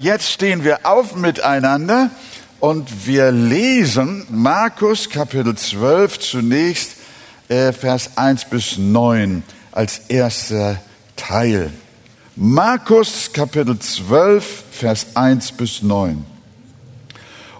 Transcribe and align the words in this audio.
Jetzt 0.00 0.30
stehen 0.30 0.62
wir 0.62 0.86
auf 0.86 1.16
miteinander 1.16 2.10
und 2.60 3.08
wir 3.08 3.32
lesen 3.32 4.24
Markus 4.30 5.10
Kapitel 5.10 5.56
12 5.56 6.20
zunächst 6.20 6.92
äh, 7.48 7.72
Vers 7.72 8.12
1 8.14 8.44
bis 8.44 8.78
9 8.78 9.42
als 9.72 10.02
erster 10.06 10.80
Teil. 11.16 11.72
Markus 12.36 13.32
Kapitel 13.32 13.76
12 13.76 14.64
Vers 14.70 15.06
1 15.14 15.50
bis 15.50 15.82
9. 15.82 16.24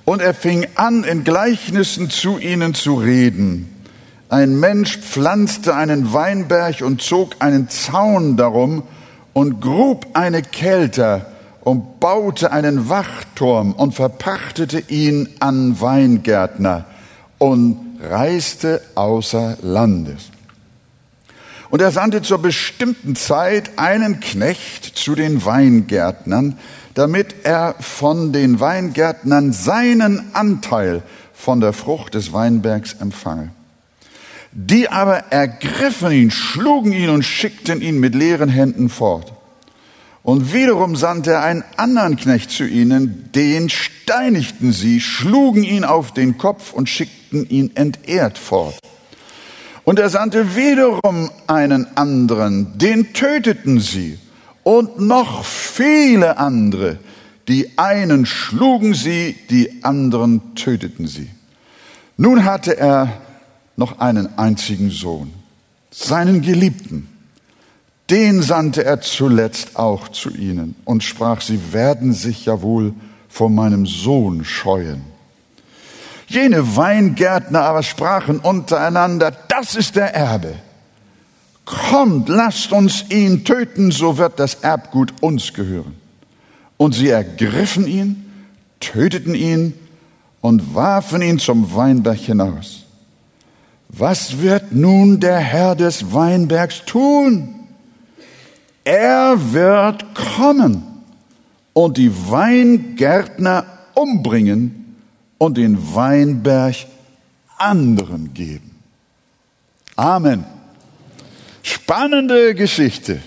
Und 0.04 0.22
er 0.22 0.32
fing 0.32 0.64
an, 0.76 1.02
in 1.02 1.24
Gleichnissen 1.24 2.08
zu 2.08 2.38
ihnen 2.38 2.72
zu 2.74 2.94
reden. 2.94 3.84
Ein 4.28 4.60
Mensch 4.60 4.96
pflanzte 4.98 5.74
einen 5.74 6.12
Weinberg 6.12 6.82
und 6.82 7.02
zog 7.02 7.34
einen 7.40 7.68
Zaun 7.68 8.36
darum 8.36 8.84
und 9.32 9.60
grub 9.60 10.06
eine 10.12 10.42
Kelter 10.42 11.32
und 11.60 12.00
baute 12.00 12.52
einen 12.52 12.88
Wachturm 12.88 13.72
und 13.72 13.94
verpachtete 13.94 14.80
ihn 14.88 15.28
an 15.40 15.80
Weingärtner 15.80 16.86
und 17.38 17.98
reiste 18.00 18.80
außer 18.94 19.58
Landes. 19.62 20.30
Und 21.70 21.82
er 21.82 21.90
sandte 21.90 22.22
zur 22.22 22.38
bestimmten 22.38 23.14
Zeit 23.14 23.78
einen 23.78 24.20
Knecht 24.20 24.84
zu 24.84 25.14
den 25.14 25.44
Weingärtnern, 25.44 26.58
damit 26.94 27.44
er 27.44 27.74
von 27.80 28.32
den 28.32 28.58
Weingärtnern 28.58 29.52
seinen 29.52 30.34
Anteil 30.34 31.02
von 31.34 31.60
der 31.60 31.72
Frucht 31.72 32.14
des 32.14 32.32
Weinbergs 32.32 32.94
empfange. 32.94 33.50
Die 34.52 34.88
aber 34.88 35.30
ergriffen 35.30 36.10
ihn, 36.10 36.30
schlugen 36.30 36.92
ihn 36.92 37.10
und 37.10 37.22
schickten 37.22 37.82
ihn 37.82 38.00
mit 38.00 38.14
leeren 38.14 38.48
Händen 38.48 38.88
fort. 38.88 39.32
Und 40.28 40.52
wiederum 40.52 40.94
sandte 40.94 41.30
er 41.30 41.42
einen 41.42 41.64
anderen 41.78 42.16
Knecht 42.16 42.50
zu 42.50 42.66
ihnen, 42.66 43.30
den 43.34 43.70
steinigten 43.70 44.72
sie, 44.72 45.00
schlugen 45.00 45.64
ihn 45.64 45.84
auf 45.84 46.12
den 46.12 46.36
Kopf 46.36 46.74
und 46.74 46.86
schickten 46.86 47.48
ihn 47.48 47.74
entehrt 47.76 48.36
fort. 48.36 48.78
Und 49.84 49.98
er 49.98 50.10
sandte 50.10 50.54
wiederum 50.54 51.30
einen 51.46 51.86
anderen, 51.96 52.76
den 52.76 53.14
töteten 53.14 53.80
sie. 53.80 54.18
Und 54.64 55.00
noch 55.00 55.46
viele 55.46 56.36
andere. 56.36 56.98
Die 57.48 57.78
einen 57.78 58.26
schlugen 58.26 58.92
sie, 58.92 59.34
die 59.48 59.82
anderen 59.82 60.54
töteten 60.54 61.06
sie. 61.06 61.30
Nun 62.18 62.44
hatte 62.44 62.76
er 62.76 63.14
noch 63.76 63.98
einen 63.98 64.38
einzigen 64.38 64.90
Sohn, 64.90 65.32
seinen 65.90 66.42
Geliebten. 66.42 67.08
Den 68.10 68.40
sandte 68.40 68.84
er 68.84 69.00
zuletzt 69.02 69.76
auch 69.76 70.08
zu 70.08 70.30
ihnen 70.30 70.74
und 70.84 71.02
sprach, 71.02 71.42
sie 71.42 71.72
werden 71.72 72.14
sich 72.14 72.46
ja 72.46 72.62
wohl 72.62 72.94
vor 73.28 73.50
meinem 73.50 73.86
Sohn 73.86 74.44
scheuen. 74.44 75.02
Jene 76.26 76.76
Weingärtner 76.76 77.62
aber 77.62 77.82
sprachen 77.82 78.38
untereinander, 78.38 79.30
das 79.48 79.74
ist 79.74 79.96
der 79.96 80.14
Erbe. 80.14 80.54
Kommt, 81.64 82.30
lasst 82.30 82.72
uns 82.72 83.04
ihn 83.10 83.44
töten, 83.44 83.90
so 83.90 84.16
wird 84.16 84.38
das 84.38 84.54
Erbgut 84.54 85.12
uns 85.20 85.52
gehören. 85.52 85.94
Und 86.78 86.94
sie 86.94 87.10
ergriffen 87.10 87.86
ihn, 87.86 88.24
töteten 88.80 89.34
ihn 89.34 89.74
und 90.40 90.74
warfen 90.74 91.20
ihn 91.20 91.38
zum 91.38 91.74
Weinberg 91.74 92.18
hinaus. 92.18 92.84
Was 93.90 94.40
wird 94.40 94.72
nun 94.72 95.20
der 95.20 95.38
Herr 95.38 95.74
des 95.74 96.12
Weinbergs 96.12 96.84
tun? 96.86 97.57
Er 98.90 99.52
wird 99.52 100.14
kommen 100.14 100.82
und 101.74 101.98
die 101.98 102.10
Weingärtner 102.10 103.66
umbringen 103.92 104.96
und 105.36 105.58
den 105.58 105.94
Weinberg 105.94 106.74
anderen 107.58 108.32
geben. 108.32 108.82
Amen. 109.94 110.46
Spannende 111.62 112.54
Geschichte. 112.54 113.20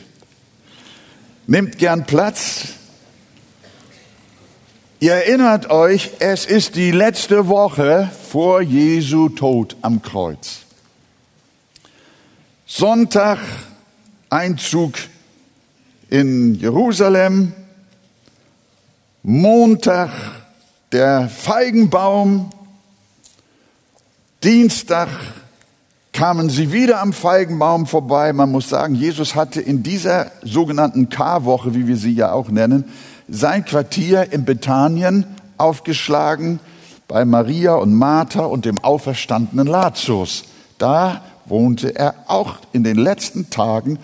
Nehmt 1.46 1.78
gern 1.78 2.08
Platz. 2.08 2.70
Ihr 5.00 5.14
erinnert 5.14 5.70
euch, 5.70 6.10
es 6.18 6.48
ist 6.48 6.76
die 6.76 6.90
letzte 6.90 7.48
Woche 7.48 8.10
vor 8.32 8.64
Jesu 8.64 9.30
Tod 9.30 9.78
am 9.84 10.02
Kreuz. 10.02 10.62
Sonntag, 12.66 13.38
Einzug 14.32 14.94
in 16.12 16.56
Jerusalem, 16.56 17.54
Montag 19.24 20.10
der 20.92 21.30
Feigenbaum, 21.30 22.50
Dienstag 24.44 25.08
kamen 26.12 26.50
sie 26.50 26.74
wieder 26.74 27.00
am 27.00 27.14
Feigenbaum 27.14 27.88
vorbei. 27.88 28.34
Man 28.34 28.52
muss 28.52 28.68
sagen, 28.68 28.94
Jesus 28.94 29.36
hatte 29.36 29.62
in 29.62 29.84
dieser 29.84 30.32
sogenannten 30.44 31.08
Karwoche, 31.08 31.74
wie 31.74 31.88
wir 31.88 31.96
sie 31.96 32.14
ja 32.14 32.34
auch 32.34 32.50
nennen, 32.50 32.84
sein 33.30 33.64
Quartier 33.64 34.34
in 34.34 34.44
Bethanien 34.44 35.26
aufgeschlagen 35.58 36.60
bei 37.08 37.24
Maria 37.24 37.76
und 37.76 37.94
Martha 37.94 38.44
und 38.44 38.66
dem 38.66 38.84
auferstandenen 38.84 39.68
Lazarus. 39.68 40.44
Da 40.78 41.22
wohnte 41.46 41.96
er 41.96 42.16
auch 42.28 42.58
in 42.74 42.84
den 42.84 42.98
letzten 42.98 43.50
Tagen 43.50 43.98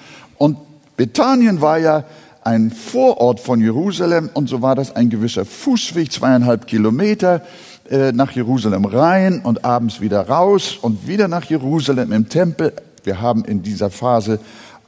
Bethanien 0.97 1.61
war 1.61 1.77
ja 1.77 2.03
ein 2.43 2.71
Vorort 2.71 3.39
von 3.39 3.61
Jerusalem 3.61 4.31
und 4.33 4.49
so 4.49 4.63
war 4.63 4.73
das 4.73 4.95
ein 4.95 5.09
gewisser 5.09 5.45
Fußweg, 5.45 6.11
zweieinhalb 6.11 6.65
Kilometer 6.65 7.43
äh, 7.89 8.11
nach 8.11 8.31
Jerusalem 8.31 8.85
rein 8.85 9.41
und 9.43 9.63
abends 9.63 10.01
wieder 10.01 10.27
raus 10.27 10.77
und 10.81 11.07
wieder 11.07 11.27
nach 11.27 11.45
Jerusalem 11.45 12.11
im 12.13 12.29
Tempel. 12.29 12.73
Wir 13.03 13.21
haben 13.21 13.45
in 13.45 13.61
dieser 13.61 13.91
Phase 13.91 14.39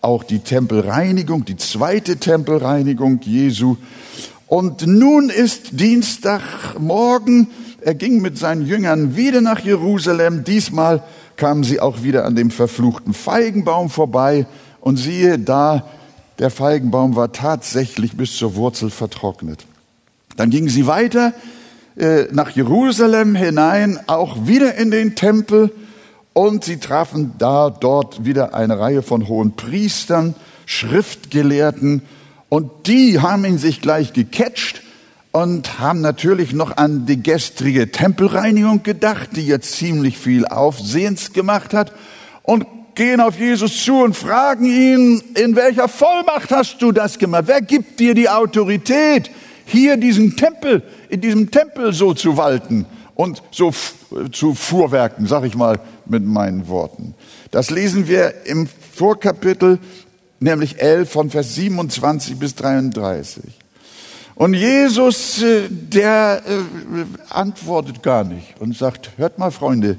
auch 0.01 0.23
die 0.23 0.39
Tempelreinigung, 0.39 1.45
die 1.45 1.57
zweite 1.57 2.17
Tempelreinigung 2.17 3.19
Jesu. 3.21 3.77
Und 4.47 4.87
nun 4.87 5.29
ist 5.29 5.79
Dienstagmorgen. 5.79 7.47
Er 7.81 7.93
ging 7.93 8.21
mit 8.21 8.37
seinen 8.37 8.65
Jüngern 8.65 9.15
wieder 9.15 9.41
nach 9.41 9.59
Jerusalem. 9.59 10.43
Diesmal 10.43 11.03
kamen 11.35 11.63
sie 11.63 11.79
auch 11.79 12.01
wieder 12.01 12.25
an 12.25 12.35
dem 12.35 12.49
verfluchten 12.49 13.13
Feigenbaum 13.13 13.91
vorbei. 13.91 14.47
Und 14.81 14.97
siehe, 14.97 15.37
da 15.37 15.85
der 16.39 16.49
Feigenbaum 16.49 17.15
war 17.15 17.31
tatsächlich 17.31 18.15
bis 18.15 18.35
zur 18.37 18.55
Wurzel 18.55 18.89
vertrocknet. 18.89 19.65
Dann 20.37 20.49
gingen 20.49 20.69
sie 20.69 20.87
weiter 20.87 21.33
äh, 21.97 22.27
nach 22.31 22.51
Jerusalem 22.51 23.35
hinein, 23.35 23.99
auch 24.07 24.47
wieder 24.47 24.75
in 24.75 24.89
den 24.89 25.15
Tempel. 25.15 25.71
Und 26.31 26.63
sie 26.63 26.77
trafen 26.77 27.33
da 27.37 27.69
dort 27.69 28.23
wieder 28.23 28.53
eine 28.53 28.79
Reihe 28.79 29.01
von 29.01 29.27
hohen 29.27 29.57
Priestern, 29.57 30.33
Schriftgelehrten. 30.65 32.03
Und 32.47 32.71
die 32.87 33.19
haben 33.19 33.43
ihn 33.43 33.57
sich 33.57 33.81
gleich 33.81 34.13
gecatcht 34.13 34.81
und 35.31 35.79
haben 35.79 35.99
natürlich 35.99 36.53
noch 36.53 36.77
an 36.77 37.05
die 37.05 37.21
gestrige 37.21 37.91
Tempelreinigung 37.91 38.81
gedacht, 38.83 39.31
die 39.35 39.45
jetzt 39.45 39.73
ziemlich 39.73 40.17
viel 40.17 40.45
Aufsehens 40.45 41.33
gemacht 41.33 41.73
hat. 41.73 41.91
Und 42.43 42.65
gehen 42.99 43.21
auf 43.21 43.39
Jesus 43.39 43.85
zu 43.85 44.03
und 44.03 44.13
fragen 44.13 44.65
ihn, 44.65 45.23
in 45.33 45.55
welcher 45.55 45.87
Vollmacht 45.87 46.51
hast 46.51 46.81
du 46.81 46.91
das 46.91 47.17
gemacht? 47.17 47.45
Wer 47.45 47.61
gibt 47.61 47.97
dir 48.01 48.13
die 48.13 48.27
Autorität, 48.27 49.31
hier 49.63 49.95
diesen 49.95 50.35
Tempel, 50.35 50.83
in 51.07 51.21
diesem 51.21 51.49
Tempel 51.49 51.93
so 51.93 52.13
zu 52.13 52.35
walten 52.35 52.85
und 53.15 53.41
so 53.51 53.73
zu 54.33 54.53
fuhrwerken, 54.53 55.27
sag 55.27 55.45
ich 55.45 55.55
mal 55.55 55.79
mit 56.07 56.25
meinen 56.25 56.67
Worten. 56.67 57.13
Das 57.51 57.69
lesen 57.69 58.09
wir 58.09 58.45
im 58.45 58.67
Vorkapitel, 58.93 59.79
nämlich 60.41 60.81
11 60.81 61.09
von 61.09 61.29
Vers 61.29 61.55
27 61.55 62.37
bis 62.37 62.55
33. 62.55 63.45
Und 64.35 64.55
Jesus, 64.55 65.41
äh, 65.41 65.69
der 65.69 66.41
äh, 66.45 67.33
antwortet 67.33 68.03
gar 68.03 68.25
nicht 68.25 68.59
und 68.59 68.75
sagt, 68.75 69.11
hört 69.15 69.39
mal 69.39 69.51
Freunde, 69.51 69.97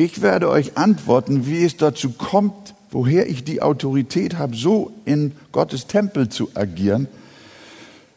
ich 0.00 0.22
werde 0.22 0.48
euch 0.48 0.76
antworten, 0.76 1.46
wie 1.46 1.64
es 1.64 1.76
dazu 1.76 2.10
kommt, 2.10 2.74
woher 2.90 3.28
ich 3.28 3.44
die 3.44 3.62
Autorität 3.62 4.38
habe, 4.38 4.56
so 4.56 4.92
in 5.04 5.32
Gottes 5.52 5.86
Tempel 5.86 6.28
zu 6.28 6.50
agieren. 6.54 7.06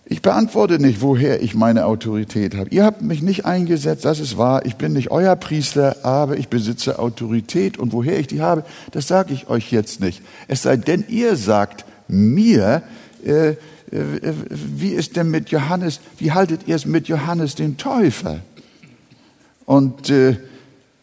Ich 0.06 0.22
beantworte 0.22 0.80
nicht, 0.80 1.02
woher 1.02 1.42
ich 1.42 1.56
meine 1.56 1.86
Autorität 1.86 2.56
habe. 2.56 2.70
Ihr 2.70 2.86
habt 2.86 3.02
mich 3.02 3.22
nicht 3.22 3.46
eingesetzt, 3.46 4.06
das 4.06 4.20
ist 4.20 4.38
wahr. 4.38 4.66
Ich 4.66 4.76
bin 4.76 4.94
nicht 4.94 5.12
euer 5.12 5.36
Priester, 5.36 6.06
aber 6.06 6.38
ich 6.38 6.50
besitze 6.50 7.00
Autorität. 7.00 7.78
Und 7.78 7.94
woher 7.94 8.20
ich 8.20 8.28
die 8.28 8.42
habe, 8.42 8.64
das 8.92 9.08
sage 9.08 9.34
ich 9.34 9.50
euch 9.50 9.72
jetzt 9.72 10.00
nicht. 10.02 10.22
Es 10.48 10.64
sei 10.64 10.78
denn, 10.78 11.06
ihr 11.08 11.36
sagt 11.36 11.86
mir, 12.08 12.84
äh, 13.26 13.50
äh, 13.50 13.56
wie 14.50 14.90
ist 14.90 15.16
denn 15.16 15.30
mit 15.30 15.50
Johannes, 15.50 16.00
wie 16.18 16.32
haltet 16.32 16.62
ihr 16.68 16.76
es 16.76 16.86
mit 16.86 17.08
Johannes 17.08 17.56
dem 17.56 17.78
Täufer? 17.78 18.40
Und 19.66 20.10
äh, 20.10 20.38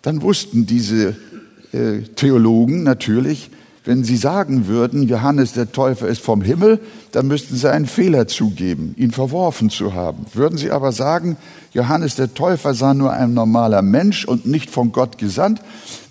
dann 0.03 0.23
wussten 0.23 0.67
diese 0.67 1.17
äh, 1.73 2.01
Theologen 2.17 2.83
natürlich, 2.83 3.51
wenn 3.85 4.05
Sie 4.05 4.17
sagen 4.17 4.67
würden, 4.67 5.05
Johannes 5.05 5.55
der 5.55 5.73
Täufer 5.73 6.07
ist 6.07 6.21
vom 6.21 6.43
Himmel, 6.43 6.81
dann 7.13 7.27
müssten 7.27 7.57
Sie 7.57 7.71
einen 7.71 7.87
Fehler 7.87 8.29
zugeben, 8.29 8.95
ihn 8.99 9.11
verworfen 9.11 9.71
zu 9.71 9.95
haben. 9.95 10.27
Würden 10.35 10.59
Sie 10.59 10.71
aber 10.71 10.93
sagen, 10.93 11.39
Johannes 11.73 12.15
der 12.15 12.35
Täufer 12.35 12.75
sei 12.75 12.93
nur 12.93 13.13
ein 13.13 13.33
normaler 13.33 13.81
Mensch 13.81 14.27
und 14.27 14.45
nicht 14.45 14.71
von 14.71 14.93
Gott 14.93 15.17
gesandt, 15.17 15.63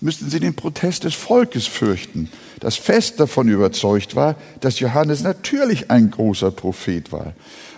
müssten 0.01 0.29
Sie 0.29 0.39
den 0.39 0.55
Protest 0.55 1.03
des 1.03 1.13
Volkes 1.13 1.67
fürchten, 1.67 2.29
das 2.59 2.75
fest 2.75 3.19
davon 3.19 3.47
überzeugt 3.47 4.15
war, 4.15 4.35
dass 4.61 4.79
Johannes 4.79 5.21
natürlich 5.21 5.91
ein 5.91 6.09
großer 6.09 6.51
Prophet 6.51 7.11
war. 7.11 7.33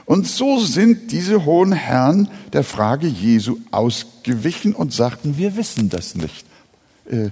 Und 0.05 0.27
so 0.27 0.59
sind 0.59 1.11
diese 1.11 1.45
hohen 1.45 1.71
Herren 1.71 2.27
der 2.53 2.63
Frage 2.63 3.07
Jesu 3.07 3.57
ausgewichen 3.71 4.73
und 4.73 4.93
sagten, 4.93 5.37
wir 5.37 5.55
wissen 5.55 5.89
das 5.89 6.15
nicht. 6.15 6.45
Äh, 7.09 7.29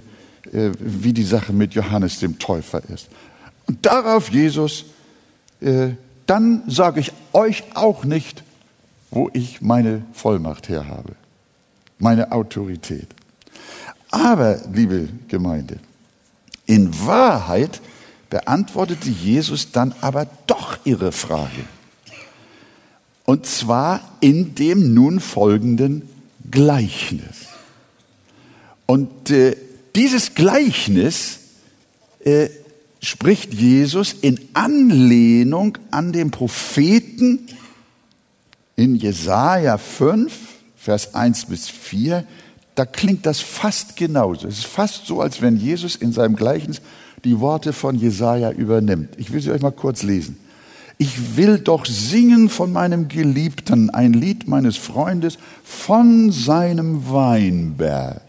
äh, 0.52 0.72
wie 0.80 1.12
die 1.12 1.22
Sache 1.22 1.52
mit 1.52 1.74
Johannes 1.74 2.18
dem 2.18 2.38
Täufer 2.38 2.82
ist. 2.92 3.08
Und 3.66 3.86
darauf 3.86 4.30
Jesus, 4.30 4.86
äh, 5.60 5.90
dann 6.26 6.62
sage 6.66 7.00
ich 7.00 7.12
euch 7.32 7.62
auch 7.74 8.04
nicht, 8.04 8.42
wo 9.10 9.30
ich 9.32 9.60
meine 9.60 10.02
Vollmacht 10.12 10.68
her 10.68 10.88
habe, 10.88 11.12
meine 11.98 12.32
Autorität. 12.32 13.06
Aber, 14.10 14.60
liebe 14.72 15.08
Gemeinde, 15.28 15.78
in 16.66 16.90
Wahrheit 17.06 17.80
beantwortete 18.28 19.08
Jesus 19.08 19.70
dann 19.70 19.94
aber 20.00 20.26
doch 20.46 20.78
ihre 20.84 21.12
Frage. 21.12 21.64
Und 23.30 23.46
zwar 23.46 24.00
in 24.18 24.56
dem 24.56 24.92
nun 24.92 25.20
folgenden 25.20 26.02
Gleichnis. 26.50 27.46
Und 28.86 29.30
äh, 29.30 29.56
dieses 29.94 30.34
Gleichnis 30.34 31.38
äh, 32.24 32.48
spricht 33.00 33.54
Jesus 33.54 34.16
in 34.20 34.40
Anlehnung 34.54 35.78
an 35.92 36.12
den 36.12 36.32
Propheten 36.32 37.46
in 38.74 38.96
Jesaja 38.96 39.78
5, 39.78 40.32
Vers 40.74 41.14
1 41.14 41.44
bis 41.44 41.68
4. 41.68 42.26
Da 42.74 42.84
klingt 42.84 43.26
das 43.26 43.38
fast 43.38 43.94
genauso. 43.94 44.48
Es 44.48 44.58
ist 44.58 44.66
fast 44.66 45.06
so, 45.06 45.20
als 45.20 45.40
wenn 45.40 45.56
Jesus 45.56 45.94
in 45.94 46.12
seinem 46.12 46.34
Gleichnis 46.34 46.80
die 47.22 47.38
Worte 47.38 47.72
von 47.72 47.94
Jesaja 47.94 48.50
übernimmt. 48.50 49.10
Ich 49.18 49.32
will 49.32 49.40
sie 49.40 49.52
euch 49.52 49.62
mal 49.62 49.70
kurz 49.70 50.02
lesen. 50.02 50.36
Ich 51.02 51.38
will 51.38 51.58
doch 51.58 51.86
singen 51.86 52.50
von 52.50 52.74
meinem 52.74 53.08
Geliebten, 53.08 53.88
ein 53.88 54.12
Lied 54.12 54.46
meines 54.46 54.76
Freundes 54.76 55.38
von 55.64 56.30
seinem 56.30 57.10
Weinberg. 57.10 58.20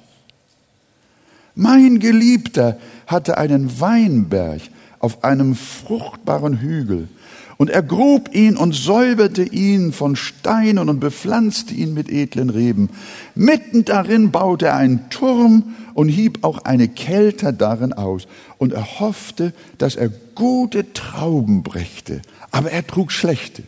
Mein 1.54 2.00
Geliebter 2.00 2.78
hatte 3.08 3.38
einen 3.38 3.82
Weinberg 3.82 4.62
auf 5.00 5.26
einem 5.26 5.56
fruchtbaren 5.56 6.62
Hügel. 6.62 7.10
Und 7.58 7.70
er 7.70 7.84
grub 7.84 8.34
ihn 8.34 8.56
und 8.56 8.74
säuberte 8.74 9.44
ihn 9.44 9.92
von 9.92 10.16
Steinen 10.16 10.88
und 10.88 11.02
bepflanzte 11.02 11.74
ihn 11.74 11.94
mit 11.94 12.10
edlen 12.10 12.50
Reben. 12.50 12.90
Mitten 13.36 13.84
darin 13.84 14.32
baute 14.32 14.68
er 14.68 14.78
einen 14.78 15.10
Turm 15.10 15.76
und 15.94 16.08
hieb 16.08 16.40
auch 16.44 16.60
eine 16.60 16.88
Kelter 16.88 17.52
darin 17.52 17.92
aus. 17.92 18.28
Und 18.58 18.72
er 18.72 19.00
hoffte, 19.00 19.54
dass 19.78 19.96
er 19.96 20.10
gute 20.36 20.94
Trauben 20.94 21.62
brächte. 21.62 22.22
Aber 22.52 22.72
er 22.72 22.86
trug 22.86 23.12
schlechte. 23.12 23.64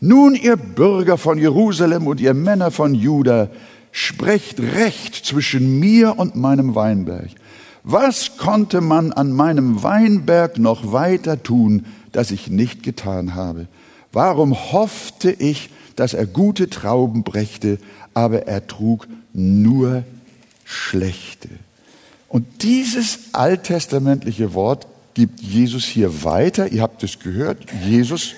Nun, 0.00 0.34
ihr 0.34 0.56
Bürger 0.56 1.16
von 1.16 1.38
Jerusalem 1.38 2.06
und 2.06 2.20
ihr 2.20 2.34
Männer 2.34 2.70
von 2.70 2.94
Juda, 2.94 3.48
sprecht 3.92 4.58
Recht 4.58 5.14
zwischen 5.14 5.78
mir 5.78 6.18
und 6.18 6.34
meinem 6.34 6.74
Weinberg. 6.74 7.30
Was 7.84 8.36
konnte 8.36 8.80
man 8.80 9.12
an 9.12 9.32
meinem 9.32 9.82
Weinberg 9.82 10.58
noch 10.58 10.92
weiter 10.92 11.42
tun, 11.42 11.86
das 12.10 12.30
ich 12.30 12.48
nicht 12.48 12.82
getan 12.82 13.34
habe? 13.34 13.66
Warum 14.12 14.72
hoffte 14.72 15.30
ich, 15.30 15.70
dass 15.96 16.14
er 16.14 16.26
gute 16.26 16.70
Trauben 16.70 17.22
brächte, 17.22 17.78
aber 18.14 18.46
er 18.46 18.66
trug 18.66 19.06
nur 19.32 20.04
schlechte? 20.64 21.48
Und 22.28 22.46
dieses 22.62 23.18
alttestamentliche 23.32 24.54
Wort 24.54 24.86
gibt 25.14 25.40
Jesus 25.40 25.84
hier 25.84 26.24
weiter. 26.24 26.70
Ihr 26.72 26.82
habt 26.82 27.02
es 27.02 27.18
gehört. 27.18 27.58
Jesus 27.84 28.34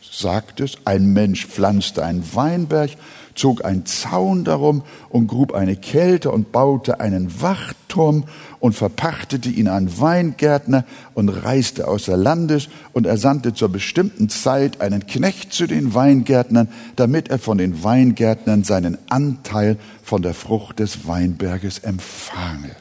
sagt 0.00 0.60
es. 0.60 0.76
Ein 0.84 1.12
Mensch 1.12 1.46
pflanzte 1.46 2.04
einen 2.04 2.24
Weinberg 2.34 2.90
zog 3.36 3.64
einen 3.64 3.86
Zaun 3.86 4.44
darum 4.44 4.82
und 5.08 5.28
grub 5.28 5.54
eine 5.54 5.76
Kälte 5.76 6.30
und 6.30 6.50
baute 6.50 7.00
einen 7.00 7.40
Wachturm 7.40 8.24
und 8.58 8.74
verpachtete 8.74 9.48
ihn 9.48 9.68
an 9.68 10.00
Weingärtner 10.00 10.84
und 11.14 11.28
reiste 11.28 11.86
außer 11.86 12.16
Landes 12.16 12.68
und 12.92 13.06
er 13.06 13.18
sandte 13.18 13.54
zur 13.54 13.68
bestimmten 13.68 14.28
Zeit 14.28 14.80
einen 14.80 15.06
Knecht 15.06 15.52
zu 15.52 15.66
den 15.66 15.94
Weingärtnern, 15.94 16.68
damit 16.96 17.28
er 17.28 17.38
von 17.38 17.58
den 17.58 17.84
Weingärtnern 17.84 18.64
seinen 18.64 18.98
Anteil 19.08 19.76
von 20.02 20.22
der 20.22 20.34
Frucht 20.34 20.80
des 20.80 21.06
Weinberges 21.06 21.78
empfange. 21.78 22.74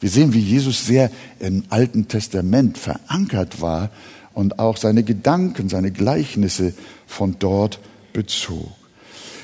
Wir 0.00 0.10
sehen, 0.10 0.34
wie 0.34 0.40
Jesus 0.40 0.86
sehr 0.86 1.10
im 1.40 1.64
Alten 1.70 2.08
Testament 2.08 2.78
verankert 2.78 3.60
war 3.60 3.90
und 4.34 4.58
auch 4.58 4.76
seine 4.76 5.02
Gedanken, 5.02 5.68
seine 5.68 5.90
Gleichnisse 5.90 6.74
von 7.06 7.36
dort 7.38 7.78
bezog. 8.12 8.72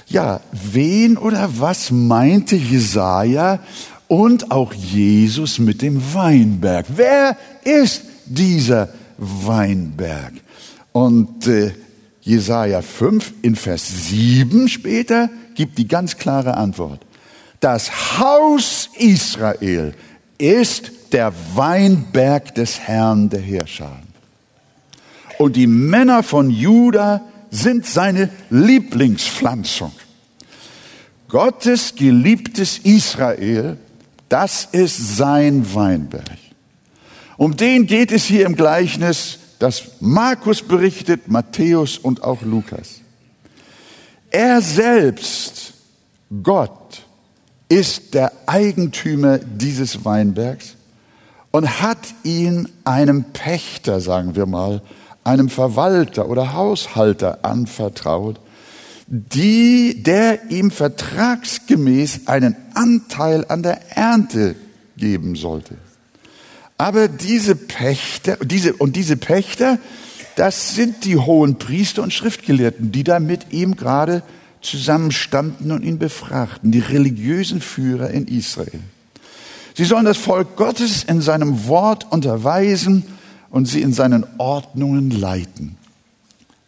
Ja, 0.08 0.40
wen 0.52 1.16
oder 1.16 1.48
was 1.58 1.92
meinte 1.92 2.56
Jesaja 2.56 3.60
und 4.08 4.50
auch 4.50 4.74
Jesus 4.74 5.60
mit 5.60 5.82
dem 5.82 6.02
Weinberg? 6.14 6.86
Wer 6.96 7.36
ist 7.62 8.02
dieser 8.26 8.88
Weinberg? 9.18 10.32
Und 10.92 11.46
äh, 11.46 11.72
Jesaja 12.22 12.82
5 12.82 13.34
in 13.42 13.54
Vers 13.54 14.08
7 14.08 14.68
später 14.68 15.30
gibt 15.54 15.78
die 15.78 15.86
ganz 15.86 16.16
klare 16.16 16.56
Antwort. 16.56 17.00
Das 17.60 18.18
Haus 18.18 18.90
Israel 18.98 19.94
ist 20.40 20.92
der 21.12 21.32
Weinberg 21.54 22.54
des 22.54 22.78
Herrn 22.78 23.28
der 23.28 23.40
Herrscher. 23.40 24.00
Und 25.38 25.56
die 25.56 25.66
Männer 25.66 26.22
von 26.22 26.50
Juda 26.50 27.22
sind 27.50 27.86
seine 27.86 28.30
Lieblingspflanzung. 28.50 29.92
Gottes 31.28 31.94
geliebtes 31.94 32.78
Israel, 32.78 33.76
das 34.28 34.68
ist 34.72 35.16
sein 35.16 35.74
Weinberg. 35.74 36.38
Um 37.36 37.56
den 37.56 37.86
geht 37.86 38.12
es 38.12 38.24
hier 38.24 38.46
im 38.46 38.54
Gleichnis, 38.54 39.38
das 39.58 39.82
Markus 40.00 40.62
berichtet, 40.62 41.28
Matthäus 41.28 41.98
und 41.98 42.22
auch 42.22 42.42
Lukas. 42.42 43.00
Er 44.30 44.60
selbst, 44.60 45.74
Gott, 46.42 47.04
ist 47.70 48.14
der 48.14 48.32
Eigentümer 48.46 49.38
dieses 49.38 50.04
Weinbergs 50.04 50.74
und 51.52 51.80
hat 51.80 51.98
ihn 52.24 52.68
einem 52.84 53.24
Pächter, 53.24 54.00
sagen 54.00 54.34
wir 54.34 54.44
mal, 54.44 54.82
einem 55.24 55.48
Verwalter 55.48 56.28
oder 56.28 56.52
Haushalter 56.52 57.44
anvertraut, 57.44 58.40
die, 59.06 60.02
der 60.02 60.50
ihm 60.50 60.70
vertragsgemäß 60.70 62.26
einen 62.26 62.56
Anteil 62.74 63.44
an 63.48 63.62
der 63.62 63.96
Ernte 63.96 64.56
geben 64.96 65.36
sollte. 65.36 65.76
Aber 66.76 67.06
diese 67.08 67.54
Pächter, 67.54 68.36
diese, 68.42 68.72
und 68.74 68.96
diese 68.96 69.16
Pächter, 69.16 69.78
das 70.36 70.74
sind 70.74 71.04
die 71.04 71.16
hohen 71.16 71.58
Priester 71.58 72.02
und 72.02 72.12
Schriftgelehrten, 72.12 72.90
die 72.90 73.04
da 73.04 73.20
mit 73.20 73.52
ihm 73.52 73.76
gerade 73.76 74.22
zusammenstanden 74.60 75.72
und 75.72 75.82
ihn 75.82 75.98
befragten, 75.98 76.72
die 76.72 76.80
religiösen 76.80 77.60
Führer 77.60 78.10
in 78.10 78.26
Israel. 78.26 78.80
Sie 79.74 79.84
sollen 79.84 80.04
das 80.04 80.18
Volk 80.18 80.56
Gottes 80.56 81.04
in 81.04 81.20
seinem 81.22 81.66
Wort 81.66 82.10
unterweisen 82.10 83.04
und 83.50 83.66
sie 83.66 83.82
in 83.82 83.92
seinen 83.92 84.26
Ordnungen 84.38 85.10
leiten. 85.10 85.76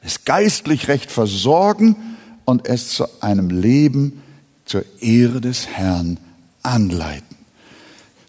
Es 0.02 0.25
geistlich 0.25 0.88
recht 0.88 1.11
versorgen 1.11 1.96
und 2.44 2.66
es 2.66 2.88
zu 2.88 3.06
einem 3.20 3.50
Leben 3.50 4.22
zur 4.64 4.84
Ehre 5.00 5.40
des 5.40 5.68
Herrn 5.68 6.18
anleiten. 6.62 7.37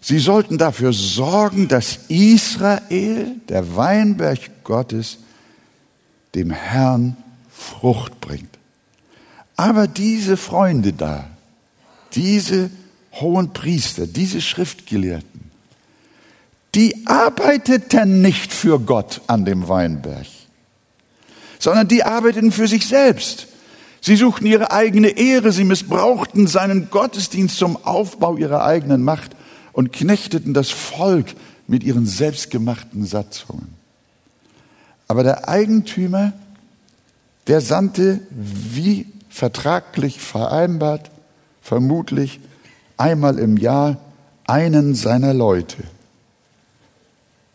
Sie 0.00 0.18
sollten 0.18 0.58
dafür 0.58 0.92
sorgen, 0.92 1.66
dass 1.66 2.00
Israel, 2.08 3.36
der 3.48 3.74
Weinberg 3.74 4.38
Gottes, 4.62 5.18
dem 6.34 6.50
Herrn 6.50 7.16
Frucht 7.50 8.20
bringt. 8.20 8.53
Aber 9.56 9.86
diese 9.86 10.36
Freunde 10.36 10.92
da, 10.92 11.26
diese 12.14 12.70
hohen 13.12 13.52
Priester, 13.52 14.06
diese 14.06 14.40
Schriftgelehrten, 14.40 15.50
die 16.74 17.06
arbeiteten 17.06 18.20
nicht 18.20 18.52
für 18.52 18.80
Gott 18.80 19.20
an 19.28 19.44
dem 19.44 19.68
Weinberg, 19.68 20.26
sondern 21.58 21.86
die 21.86 22.02
arbeiteten 22.02 22.50
für 22.50 22.66
sich 22.66 22.86
selbst. 22.86 23.46
Sie 24.00 24.16
suchten 24.16 24.44
ihre 24.44 24.72
eigene 24.72 25.08
Ehre, 25.08 25.52
sie 25.52 25.64
missbrauchten 25.64 26.46
seinen 26.46 26.90
Gottesdienst 26.90 27.56
zum 27.56 27.76
Aufbau 27.84 28.36
ihrer 28.36 28.64
eigenen 28.64 29.02
Macht 29.02 29.30
und 29.72 29.92
knechteten 29.92 30.52
das 30.52 30.70
Volk 30.70 31.34
mit 31.66 31.84
ihren 31.84 32.06
selbstgemachten 32.06 33.06
Satzungen. 33.06 33.74
Aber 35.08 35.22
der 35.22 35.48
Eigentümer, 35.48 36.32
der 37.46 37.60
sandte 37.60 38.20
wie 38.30 39.06
vertraglich 39.34 40.20
vereinbart, 40.20 41.10
vermutlich 41.60 42.38
einmal 42.96 43.40
im 43.40 43.56
Jahr 43.56 43.98
einen 44.46 44.94
seiner 44.94 45.34
Leute 45.34 45.82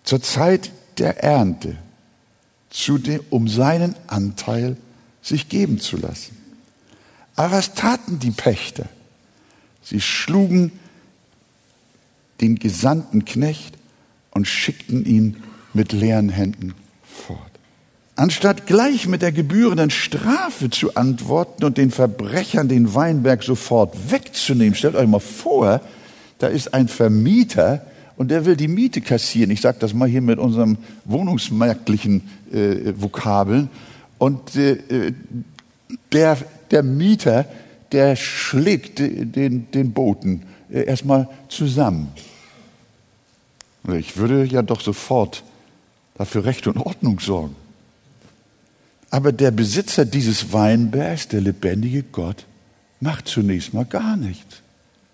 zur 0.04 0.22
Zeit 0.22 0.72
der 0.98 1.24
Ernte, 1.24 1.78
dem, 2.70 3.22
um 3.30 3.48
seinen 3.48 3.96
Anteil 4.08 4.76
sich 5.22 5.48
geben 5.48 5.80
zu 5.80 5.96
lassen. 5.96 6.36
Aber 7.38 7.54
was 7.54 7.74
taten 7.76 8.20
die 8.20 8.32
Pächter? 8.32 8.90
Sie 9.82 10.02
schlugen 10.02 10.74
den 12.42 12.60
gesandten 12.60 13.24
Knecht 13.24 13.78
und 14.32 14.48
schickten 14.48 15.06
ihn 15.06 15.42
mit 15.74 15.94
leeren 15.94 16.28
Händen. 16.28 16.76
Anstatt 18.20 18.68
gleich 18.68 19.08
mit 19.08 19.22
der 19.22 19.32
gebührenden 19.32 19.90
Strafe 19.90 20.70
zu 20.70 20.96
antworten 20.96 21.64
und 21.64 21.78
den 21.78 21.90
Verbrechern 21.90 22.68
den 22.68 22.94
Weinberg 22.94 23.44
sofort 23.44 24.12
wegzunehmen, 24.12 24.76
stellt 24.76 24.96
euch 24.96 25.08
mal 25.08 25.22
vor, 25.22 25.80
da 26.38 26.48
ist 26.48 26.74
ein 26.74 26.90
Vermieter 26.90 27.82
und 28.18 28.30
der 28.30 28.44
will 28.44 28.58
die 28.58 28.68
Miete 28.68 29.00
kassieren. 29.00 29.52
Ich 29.52 29.62
sage 29.62 29.78
das 29.80 29.94
mal 29.94 30.10
hier 30.10 30.22
mit 30.22 30.38
unserem 30.38 30.80
wohnungsmarktlichen 31.06 32.24
äh, 32.52 32.92
Vokabeln. 32.98 33.70
Und 34.18 34.54
äh, 34.58 35.14
der, 36.12 36.38
der 36.72 36.84
Mieter, 36.84 37.46
der 37.94 38.18
schlägt 38.18 39.00
den, 39.00 39.72
den 39.72 39.94
Boten 39.94 40.44
äh, 40.70 40.84
erstmal 40.84 41.30
zusammen. 41.48 42.10
Ich 43.98 44.18
würde 44.18 44.44
ja 44.44 44.62
doch 44.62 44.82
sofort 44.82 45.42
dafür 46.16 46.44
Recht 46.44 46.68
und 46.68 46.80
Ordnung 46.80 47.22
sorgen. 47.22 47.56
Aber 49.12 49.32
der 49.32 49.52
Besitzer 49.52 50.06
dieses 50.06 50.54
Weinbergs, 50.54 51.28
der 51.28 51.42
lebendige 51.42 52.04
Gott, 52.04 52.46
macht 53.00 53.28
zunächst 53.28 53.74
mal 53.74 53.86
gar 53.86 54.18
nichts. 54.18 54.62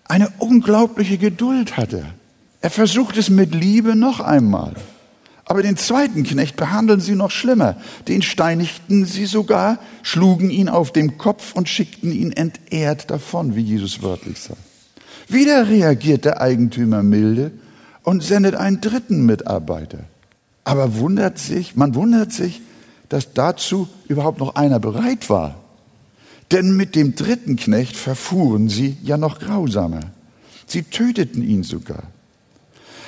Eine 0.04 0.30
unglaubliche 0.38 1.18
Geduld 1.18 1.76
hat 1.76 1.92
er. 1.92 2.14
Er 2.60 2.70
versucht 2.70 3.16
es 3.16 3.30
mit 3.30 3.54
Liebe 3.54 3.96
noch 3.96 4.20
einmal. 4.20 4.74
Aber 5.44 5.62
den 5.62 5.76
zweiten 5.76 6.24
Knecht 6.24 6.56
behandeln 6.56 7.00
sie 7.00 7.14
noch 7.14 7.30
schlimmer. 7.30 7.76
Den 8.08 8.22
steinigten 8.22 9.04
sie 9.04 9.26
sogar, 9.26 9.78
schlugen 10.02 10.50
ihn 10.50 10.68
auf 10.68 10.92
dem 10.92 11.18
Kopf 11.18 11.54
und 11.54 11.68
schickten 11.68 12.12
ihn 12.12 12.32
entehrt 12.32 13.10
davon, 13.10 13.54
wie 13.54 13.60
Jesus 13.60 14.02
wörtlich 14.02 14.40
sagt. 14.40 14.60
Wieder 15.28 15.68
reagiert 15.68 16.24
der 16.24 16.40
Eigentümer 16.40 17.02
milde 17.02 17.52
und 18.02 18.22
sendet 18.22 18.56
einen 18.56 18.80
dritten 18.80 19.24
Mitarbeiter. 19.24 20.00
Aber 20.64 20.96
wundert 20.96 21.38
sich, 21.38 21.76
man 21.76 21.94
wundert 21.94 22.32
sich, 22.32 22.60
dass 23.08 23.32
dazu 23.32 23.88
überhaupt 24.08 24.38
noch 24.38 24.54
einer 24.54 24.80
bereit 24.80 25.30
war. 25.30 25.56
Denn 26.52 26.76
mit 26.76 26.94
dem 26.94 27.14
dritten 27.14 27.56
Knecht 27.56 27.96
verfuhren 27.96 28.68
sie 28.68 28.96
ja 29.02 29.16
noch 29.16 29.38
grausamer. 29.38 30.12
Sie 30.66 30.82
töteten 30.82 31.42
ihn 31.42 31.62
sogar. 31.62 32.04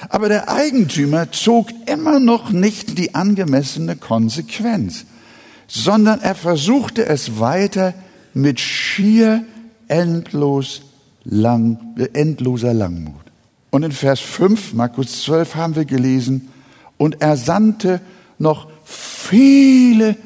Aber 0.09 0.28
der 0.28 0.49
Eigentümer 0.49 1.33
zog 1.33 1.69
immer 1.87 2.21
noch 2.21 2.50
nicht 2.50 2.99
die 2.99 3.14
angemessene 3.14 3.97
Konsequenz, 3.97 5.05
sondern 5.67 6.21
er 6.21 6.35
versuchte 6.35 7.07
es 7.07 7.40
weiter 7.40 7.95
mit 8.33 8.61
schier 8.61 9.45
endlos 9.88 10.83
lang, 11.25 11.78
endloser 12.12 12.75
Langmut. 12.75 13.14
Und 13.71 13.83
in 13.83 13.93
Vers 13.93 14.21
5, 14.21 14.73
Markus 14.75 15.23
12 15.23 15.57
haben 15.57 15.76
wir 15.76 15.85
gelesen, 15.85 16.49
und 16.97 17.21
er 17.21 17.37
sandte 17.37 18.00
noch 18.38 18.69
viele 19.29 20.17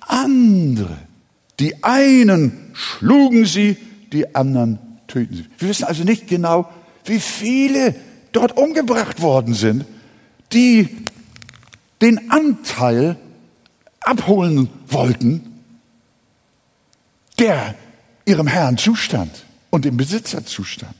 andere. 0.00 0.98
Die 1.60 1.82
einen 1.82 2.70
schlugen 2.74 3.46
sie, 3.46 3.76
die 4.12 4.34
anderen 4.34 4.78
töten 5.06 5.36
sie. 5.36 5.46
Wir 5.58 5.68
wissen 5.68 5.84
also 5.84 6.04
nicht 6.04 6.26
genau, 6.26 6.68
wie 7.04 7.20
viele 7.20 7.94
dort 8.32 8.56
umgebracht 8.56 9.22
worden 9.22 9.54
sind, 9.54 9.84
die 10.52 10.88
den 12.00 12.30
Anteil 12.30 13.16
abholen 14.00 14.68
wollten, 14.88 15.60
der 17.38 17.74
ihrem 18.24 18.46
Herrn 18.46 18.76
zustand 18.76 19.44
und 19.70 19.84
dem 19.84 19.96
Besitzer 19.96 20.44
zustand. 20.44 20.94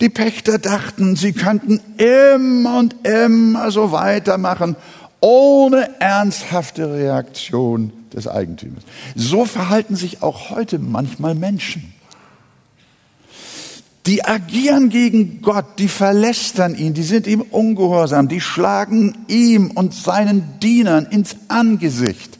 Die 0.00 0.08
Pächter 0.08 0.58
dachten, 0.58 1.16
sie 1.16 1.32
könnten 1.32 1.80
immer 1.98 2.78
und 2.78 3.06
immer 3.06 3.70
so 3.70 3.92
weitermachen, 3.92 4.76
ohne 5.24 5.88
ernsthafte 6.00 6.92
Reaktion 6.92 7.94
des 8.12 8.28
Eigentümers. 8.28 8.84
So 9.14 9.46
verhalten 9.46 9.96
sich 9.96 10.22
auch 10.22 10.50
heute 10.50 10.78
manchmal 10.78 11.34
Menschen. 11.34 11.94
Die 14.04 14.22
agieren 14.22 14.90
gegen 14.90 15.40
Gott, 15.40 15.78
die 15.78 15.88
verlästern 15.88 16.76
ihn, 16.76 16.92
die 16.92 17.02
sind 17.02 17.26
ihm 17.26 17.40
ungehorsam, 17.40 18.28
die 18.28 18.42
schlagen 18.42 19.16
ihm 19.28 19.70
und 19.70 19.94
seinen 19.94 20.60
Dienern 20.60 21.06
ins 21.06 21.36
Angesicht, 21.48 22.38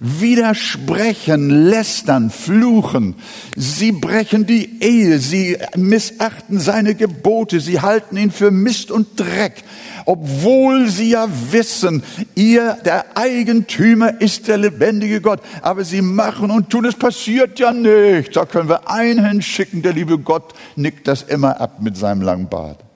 widersprechen, 0.00 1.68
lästern, 1.68 2.30
fluchen. 2.30 3.14
Sie 3.56 3.92
brechen 3.92 4.46
die 4.46 4.82
Ehe, 4.82 5.18
sie 5.18 5.56
missachten 5.76 6.58
seine 6.60 6.94
Gebote, 6.94 7.60
sie 7.60 7.80
halten 7.80 8.16
ihn 8.16 8.30
für 8.30 8.50
Mist 8.50 8.90
und 8.90 9.18
Dreck 9.18 9.64
obwohl 10.08 10.88
sie 10.88 11.10
ja 11.10 11.28
wissen, 11.50 12.02
ihr, 12.34 12.78
der 12.82 13.18
Eigentümer 13.18 14.22
ist 14.22 14.48
der 14.48 14.56
lebendige 14.56 15.20
Gott. 15.20 15.40
Aber 15.60 15.84
sie 15.84 16.00
machen 16.00 16.50
und 16.50 16.70
tun, 16.70 16.86
es 16.86 16.94
passiert 16.94 17.58
ja 17.58 17.74
nichts. 17.74 18.32
Da 18.32 18.46
können 18.46 18.70
wir 18.70 18.88
einen 18.88 19.22
hinschicken, 19.22 19.82
der 19.82 19.92
liebe 19.92 20.18
Gott 20.18 20.54
nickt 20.76 21.08
das 21.08 21.24
immer 21.24 21.60
ab 21.60 21.82
mit 21.82 21.98
seinem 21.98 22.22
langen 22.22 22.48
Bart. 22.48 22.87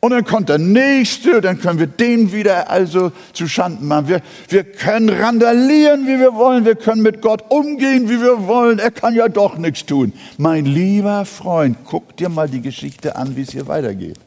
Und 0.00 0.10
dann 0.10 0.24
kommt 0.24 0.50
der 0.50 0.58
Nächste, 0.58 1.40
dann 1.40 1.58
können 1.58 1.78
wir 1.78 1.86
den 1.86 2.30
wieder 2.30 2.70
also 2.70 3.12
zu 3.32 3.48
Schanden 3.48 3.88
machen. 3.88 4.08
Wir, 4.08 4.22
wir 4.48 4.64
können 4.64 5.08
randalieren, 5.08 6.06
wie 6.06 6.18
wir 6.20 6.34
wollen. 6.34 6.64
Wir 6.64 6.76
können 6.76 7.02
mit 7.02 7.22
Gott 7.22 7.44
umgehen, 7.48 8.08
wie 8.08 8.20
wir 8.20 8.46
wollen. 8.46 8.78
Er 8.78 8.90
kann 8.90 9.14
ja 9.14 9.28
doch 9.28 9.56
nichts 9.56 9.86
tun. 9.86 10.12
Mein 10.36 10.66
lieber 10.66 11.24
Freund, 11.24 11.78
guck 11.84 12.16
dir 12.16 12.28
mal 12.28 12.48
die 12.48 12.60
Geschichte 12.60 13.16
an, 13.16 13.36
wie 13.36 13.42
es 13.42 13.50
hier 13.50 13.68
weitergeht. 13.68 14.18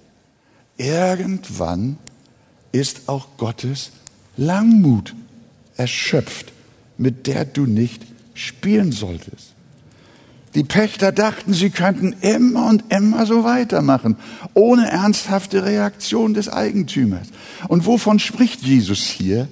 Irgendwann 0.78 1.98
ist 2.72 3.08
auch 3.08 3.28
Gottes 3.38 3.92
Langmut 4.38 5.14
erschöpft, 5.78 6.52
mit 6.98 7.28
der 7.28 7.46
du 7.46 7.66
nicht 7.66 8.04
spielen 8.34 8.92
solltest. 8.92 9.54
Die 10.60 10.66
Pächter 10.66 11.12
dachten, 11.12 11.54
sie 11.54 11.70
könnten 11.72 12.14
immer 12.20 12.68
und 12.68 12.84
immer 12.90 13.26
so 13.26 13.46
weitermachen, 13.46 14.18
ohne 14.54 14.92
ernsthafte 14.92 15.64
Reaktion 15.64 16.34
des 16.34 16.50
Eigentümers. 16.50 17.30
Und 17.70 17.86
wovon 17.86 18.20
spricht 18.20 18.62
Jesus 18.62 19.00
hier? 19.00 19.48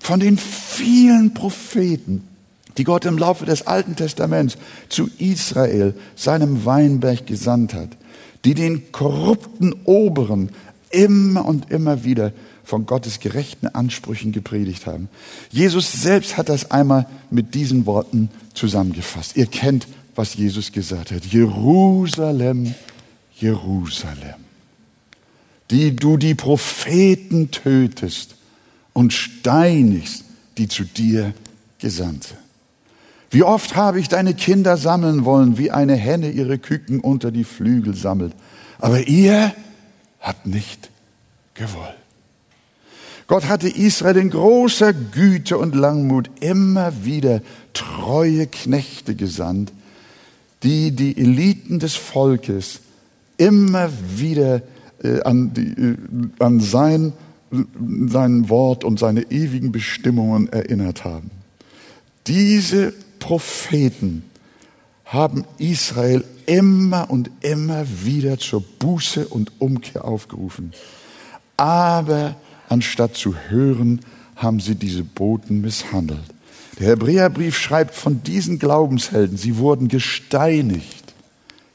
Von 0.00 0.18
den 0.18 0.36
vielen 0.36 1.32
Propheten, 1.32 2.26
die 2.76 2.82
Gott 2.82 3.04
im 3.04 3.18
Laufe 3.18 3.46
des 3.46 3.68
Alten 3.68 3.94
Testaments 3.94 4.58
zu 4.88 5.08
Israel, 5.18 5.94
seinem 6.16 6.64
Weinberg, 6.64 7.24
gesandt 7.24 7.72
hat 7.72 7.96
die 8.44 8.54
den 8.54 8.92
korrupten 8.92 9.74
Oberen 9.84 10.50
immer 10.90 11.44
und 11.44 11.70
immer 11.70 12.04
wieder 12.04 12.32
von 12.64 12.86
Gottes 12.86 13.20
gerechten 13.20 13.66
Ansprüchen 13.66 14.32
gepredigt 14.32 14.86
haben. 14.86 15.08
Jesus 15.50 15.92
selbst 15.92 16.36
hat 16.36 16.48
das 16.48 16.70
einmal 16.70 17.06
mit 17.30 17.54
diesen 17.54 17.86
Worten 17.86 18.30
zusammengefasst. 18.54 19.36
Ihr 19.36 19.46
kennt, 19.46 19.86
was 20.14 20.34
Jesus 20.34 20.70
gesagt 20.72 21.10
hat. 21.10 21.24
Jerusalem, 21.24 22.74
Jerusalem, 23.34 24.44
die 25.70 25.96
du 25.96 26.16
die 26.16 26.34
Propheten 26.34 27.50
tötest 27.50 28.36
und 28.92 29.12
steinigst, 29.12 30.24
die 30.58 30.68
zu 30.68 30.84
dir 30.84 31.32
gesandt 31.78 32.24
sind. 32.24 32.38
Wie 33.30 33.42
oft 33.42 33.76
habe 33.76 33.98
ich 33.98 34.08
deine 34.08 34.34
Kinder 34.34 34.76
sammeln 34.76 35.24
wollen, 35.24 35.56
wie 35.56 35.70
eine 35.70 35.96
Henne 35.96 36.30
ihre 36.30 36.58
Küken 36.58 37.00
unter 37.00 37.30
die 37.30 37.44
Flügel 37.44 37.94
sammelt. 37.94 38.34
Aber 38.78 39.08
ihr 39.08 39.54
habt 40.20 40.46
nicht 40.46 40.90
gewollt. 41.54 41.96
Gott 43.28 43.48
hatte 43.48 43.70
Israel 43.70 44.18
in 44.18 44.28
großer 44.28 44.92
Güte 44.92 45.56
und 45.56 45.74
Langmut 45.74 46.28
immer 46.40 47.04
wieder 47.06 47.40
treue 47.72 48.46
Knechte 48.46 49.14
gesandt, 49.14 49.72
die 50.62 50.92
die 50.92 51.16
Eliten 51.16 51.78
des 51.78 51.94
Volkes 51.94 52.80
immer 53.36 53.90
wieder 54.16 54.62
äh, 55.02 55.20
an, 55.22 55.52
die, 55.52 55.68
äh, 55.68 55.96
an 56.38 56.60
sein, 56.60 57.12
sein 58.06 58.48
Wort 58.48 58.84
und 58.84 58.98
seine 58.98 59.30
ewigen 59.30 59.72
Bestimmungen 59.72 60.48
erinnert 60.52 61.04
haben. 61.04 61.30
Diese 62.26 62.92
Propheten 63.18 64.22
haben 65.04 65.44
Israel 65.58 66.24
immer 66.46 67.10
und 67.10 67.30
immer 67.40 67.84
wieder 68.04 68.38
zur 68.38 68.62
Buße 68.62 69.28
und 69.28 69.60
Umkehr 69.60 70.04
aufgerufen. 70.04 70.72
Aber 71.56 72.36
anstatt 72.68 73.16
zu 73.16 73.34
hören, 73.48 74.00
haben 74.36 74.60
sie 74.60 74.74
diese 74.74 75.04
Boten 75.04 75.60
misshandelt. 75.60 76.20
Der 76.78 76.88
Hebräerbrief 76.88 77.58
schreibt 77.58 77.94
von 77.94 78.22
diesen 78.22 78.58
Glaubenshelden, 78.58 79.36
sie 79.36 79.56
wurden 79.56 79.88
gesteinigt, 79.88 81.14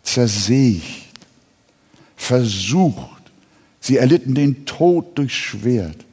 zersägt, 0.03 0.83
versucht, 2.15 3.31
sie 3.79 3.97
erlitten 3.97 4.33
den 4.33 4.65
Tod 4.65 5.17
durch 5.17 5.35
Schwert, 5.35 6.05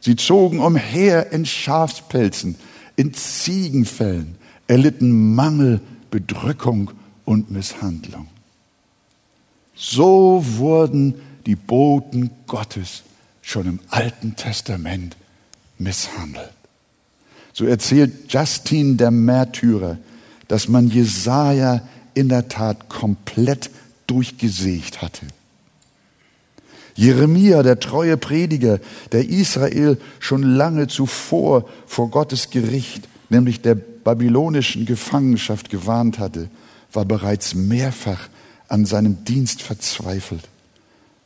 sie 0.00 0.16
zogen 0.16 0.60
umher 0.60 1.32
in 1.32 1.46
Schafspelzen, 1.46 2.56
in 2.96 3.12
Ziegenfällen, 3.12 4.36
erlitten 4.66 5.34
Mangel, 5.34 5.80
Bedrückung 6.10 6.92
und 7.24 7.50
Misshandlung. 7.50 8.28
So 9.74 10.44
wurden 10.56 11.14
die 11.46 11.56
Boten 11.56 12.30
Gottes 12.46 13.02
schon 13.42 13.66
im 13.66 13.80
Alten 13.88 14.36
Testament 14.36 15.16
misshandelt. 15.78 16.57
So 17.58 17.64
erzählt 17.64 18.32
Justin 18.32 18.98
der 18.98 19.10
Märtyrer, 19.10 19.98
dass 20.46 20.68
man 20.68 20.90
Jesaja 20.90 21.80
in 22.14 22.28
der 22.28 22.46
Tat 22.46 22.88
komplett 22.88 23.70
durchgesägt 24.06 25.02
hatte. 25.02 25.26
Jeremia, 26.94 27.64
der 27.64 27.80
treue 27.80 28.16
Prediger, 28.16 28.78
der 29.10 29.28
Israel 29.28 29.98
schon 30.20 30.44
lange 30.44 30.86
zuvor 30.86 31.68
vor 31.88 32.12
Gottes 32.12 32.50
Gericht, 32.50 33.08
nämlich 33.28 33.60
der 33.60 33.74
babylonischen 33.74 34.86
Gefangenschaft 34.86 35.68
gewarnt 35.68 36.20
hatte, 36.20 36.50
war 36.92 37.06
bereits 37.06 37.56
mehrfach 37.56 38.28
an 38.68 38.84
seinem 38.84 39.24
Dienst 39.24 39.62
verzweifelt. 39.62 40.46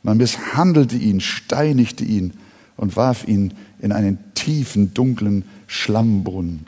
Man 0.01 0.17
misshandelte 0.17 0.97
ihn, 0.97 1.21
steinigte 1.21 2.03
ihn 2.03 2.33
und 2.75 2.95
warf 2.95 3.27
ihn 3.27 3.53
in 3.79 3.91
einen 3.91 4.17
tiefen, 4.43 4.93
dunklen 4.93 5.45
Schlammbrunnen. 5.67 6.65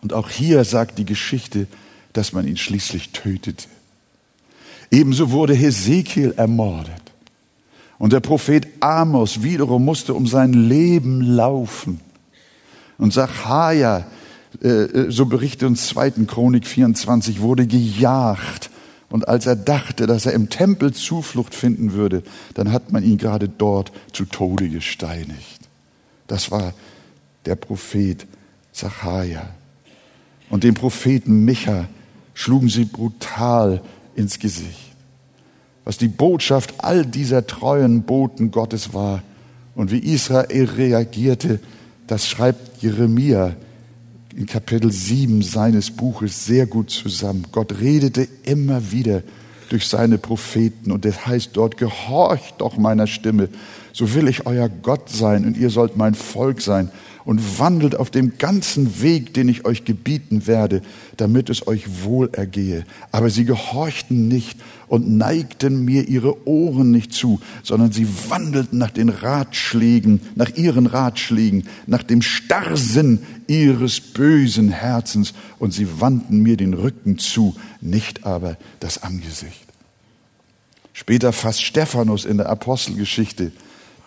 Und 0.00 0.12
auch 0.12 0.30
hier 0.30 0.64
sagt 0.64 0.98
die 0.98 1.04
Geschichte, 1.04 1.66
dass 2.12 2.32
man 2.32 2.46
ihn 2.46 2.56
schließlich 2.56 3.10
tötete. 3.10 3.66
Ebenso 4.90 5.30
wurde 5.30 5.54
Hesekiel 5.54 6.34
ermordet. 6.36 7.00
Und 7.98 8.12
der 8.12 8.20
Prophet 8.20 8.66
Amos 8.80 9.42
wiederum 9.42 9.84
musste 9.84 10.14
um 10.14 10.26
sein 10.26 10.52
Leben 10.52 11.20
laufen. 11.20 12.00
Und 12.98 13.12
Zachariah, 13.12 14.06
äh, 14.62 14.68
äh, 14.68 15.10
so 15.10 15.26
berichtet 15.26 15.68
uns 15.68 15.86
2. 15.88 16.24
Chronik 16.26 16.66
24, 16.66 17.40
wurde 17.40 17.66
gejagt. 17.66 18.70
Und 19.10 19.28
als 19.28 19.46
er 19.46 19.56
dachte, 19.56 20.06
dass 20.06 20.26
er 20.26 20.32
im 20.32 20.48
Tempel 20.48 20.92
Zuflucht 20.92 21.54
finden 21.54 21.92
würde, 21.92 22.22
dann 22.54 22.72
hat 22.72 22.90
man 22.90 23.04
ihn 23.04 23.18
gerade 23.18 23.48
dort 23.48 23.92
zu 24.12 24.24
Tode 24.24 24.68
gesteinigt. 24.68 25.59
Das 26.30 26.52
war 26.52 26.72
der 27.44 27.56
Prophet 27.56 28.24
Zachariah. 28.72 29.48
Und 30.48 30.62
den 30.62 30.74
Propheten 30.74 31.44
Micha 31.44 31.88
schlugen 32.34 32.68
sie 32.68 32.84
brutal 32.84 33.82
ins 34.14 34.38
Gesicht. 34.38 34.94
Was 35.84 35.98
die 35.98 36.06
Botschaft 36.06 36.74
all 36.78 37.04
dieser 37.04 37.48
treuen 37.48 38.02
Boten 38.02 38.52
Gottes 38.52 38.94
war 38.94 39.24
und 39.74 39.90
wie 39.90 39.98
Israel 39.98 40.66
reagierte, 40.66 41.58
das 42.06 42.28
schreibt 42.28 42.80
Jeremia 42.80 43.56
in 44.36 44.46
Kapitel 44.46 44.92
7 44.92 45.42
seines 45.42 45.90
Buches 45.90 46.44
sehr 46.44 46.66
gut 46.66 46.90
zusammen. 46.90 47.46
Gott 47.50 47.80
redete 47.80 48.28
immer 48.44 48.92
wieder 48.92 49.24
durch 49.68 49.88
seine 49.88 50.18
Propheten 50.18 50.92
und 50.92 51.04
es 51.06 51.26
heißt 51.26 51.50
dort, 51.54 51.76
gehorcht 51.76 52.54
doch 52.58 52.76
meiner 52.76 53.08
Stimme, 53.08 53.48
so 53.92 54.14
will 54.14 54.28
ich 54.28 54.46
euer 54.46 54.68
Gott 54.68 55.08
sein 55.08 55.44
und 55.44 55.56
ihr 55.56 55.70
sollt 55.70 55.96
mein 55.96 56.14
Volk 56.14 56.60
sein 56.60 56.90
und 57.24 57.58
wandelt 57.58 57.94
auf 57.96 58.10
dem 58.10 58.38
ganzen 58.38 59.02
Weg, 59.02 59.34
den 59.34 59.48
ich 59.48 59.64
euch 59.64 59.84
gebieten 59.84 60.46
werde, 60.46 60.82
damit 61.16 61.50
es 61.50 61.66
euch 61.66 62.02
wohl 62.02 62.30
ergehe. 62.32 62.84
Aber 63.12 63.30
sie 63.30 63.44
gehorchten 63.44 64.28
nicht 64.28 64.58
und 64.88 65.08
neigten 65.08 65.84
mir 65.84 66.08
ihre 66.08 66.48
Ohren 66.48 66.90
nicht 66.90 67.12
zu, 67.12 67.40
sondern 67.62 67.92
sie 67.92 68.08
wandelten 68.28 68.78
nach 68.78 68.90
den 68.90 69.08
Ratschlägen, 69.08 70.20
nach 70.34 70.50
ihren 70.56 70.86
Ratschlägen, 70.86 71.64
nach 71.86 72.02
dem 72.02 72.22
Starrsinn 72.22 73.20
ihres 73.46 74.00
bösen 74.00 74.70
Herzens 74.70 75.34
und 75.58 75.72
sie 75.72 76.00
wandten 76.00 76.40
mir 76.40 76.56
den 76.56 76.74
Rücken 76.74 77.18
zu, 77.18 77.54
nicht 77.80 78.24
aber 78.24 78.56
das 78.80 79.02
Angesicht. 79.02 79.66
Später 80.92 81.32
fasst 81.32 81.62
Stephanus 81.62 82.24
in 82.24 82.36
der 82.36 82.48
Apostelgeschichte 82.48 83.52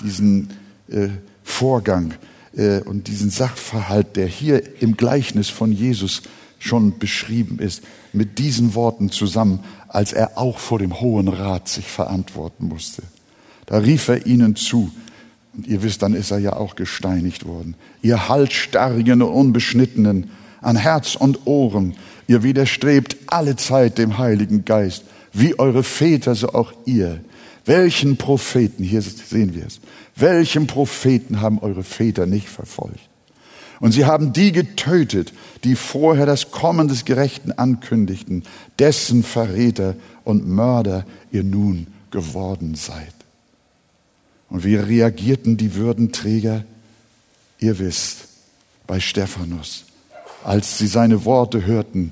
diesen 0.01 0.49
äh, 0.89 1.09
Vorgang 1.43 2.13
äh, 2.55 2.79
und 2.79 3.07
diesen 3.07 3.29
Sachverhalt, 3.29 4.15
der 4.15 4.27
hier 4.27 4.81
im 4.81 4.97
Gleichnis 4.97 5.49
von 5.49 5.71
Jesus 5.71 6.23
schon 6.59 6.97
beschrieben 6.97 7.59
ist, 7.59 7.83
mit 8.13 8.39
diesen 8.39 8.73
Worten 8.73 9.09
zusammen, 9.11 9.59
als 9.89 10.13
er 10.13 10.37
auch 10.37 10.59
vor 10.59 10.79
dem 10.79 11.01
Hohen 11.01 11.27
Rat 11.27 11.67
sich 11.67 11.85
verantworten 11.85 12.67
musste. 12.67 13.03
Da 13.65 13.79
rief 13.79 14.07
er 14.07 14.25
ihnen 14.25 14.55
zu, 14.55 14.91
und 15.55 15.67
ihr 15.67 15.83
wisst, 15.83 16.01
dann 16.01 16.13
ist 16.13 16.31
er 16.31 16.39
ja 16.39 16.53
auch 16.53 16.75
gesteinigt 16.75 17.45
worden. 17.45 17.75
Ihr 18.01 18.27
halsstarrigen 18.27 19.21
und 19.21 19.31
unbeschnittenen, 19.31 20.31
an 20.61 20.77
Herz 20.77 21.15
und 21.15 21.45
Ohren, 21.45 21.95
ihr 22.27 22.41
widerstrebt 22.41 23.17
alle 23.27 23.55
Zeit 23.57 23.97
dem 23.97 24.17
Heiligen 24.17 24.63
Geist, 24.65 25.03
wie 25.33 25.59
eure 25.59 25.83
Väter, 25.83 26.35
so 26.35 26.49
auch 26.49 26.71
ihr. 26.85 27.19
Welchen 27.65 28.17
Propheten, 28.17 28.83
hier 28.83 29.01
sehen 29.01 29.55
wir 29.55 29.65
es, 29.65 29.79
welchen 30.15 30.67
Propheten 30.67 31.41
haben 31.41 31.59
eure 31.59 31.83
Väter 31.83 32.25
nicht 32.25 32.49
verfolgt? 32.49 32.99
Und 33.79 33.91
sie 33.91 34.05
haben 34.05 34.33
die 34.33 34.51
getötet, 34.51 35.33
die 35.63 35.75
vorher 35.75 36.25
das 36.25 36.51
Kommen 36.51 36.87
des 36.87 37.05
Gerechten 37.05 37.51
ankündigten, 37.51 38.43
dessen 38.79 39.23
Verräter 39.23 39.95
und 40.23 40.47
Mörder 40.47 41.05
ihr 41.31 41.43
nun 41.43 41.87
geworden 42.11 42.75
seid. 42.75 43.13
Und 44.49 44.63
wie 44.63 44.75
reagierten 44.75 45.57
die 45.57 45.75
Würdenträger? 45.75 46.63
Ihr 47.59 47.79
wisst, 47.79 48.27
bei 48.87 48.99
Stephanus. 48.99 49.85
Als 50.43 50.77
sie 50.77 50.87
seine 50.87 51.25
Worte 51.25 51.65
hörten, 51.65 52.11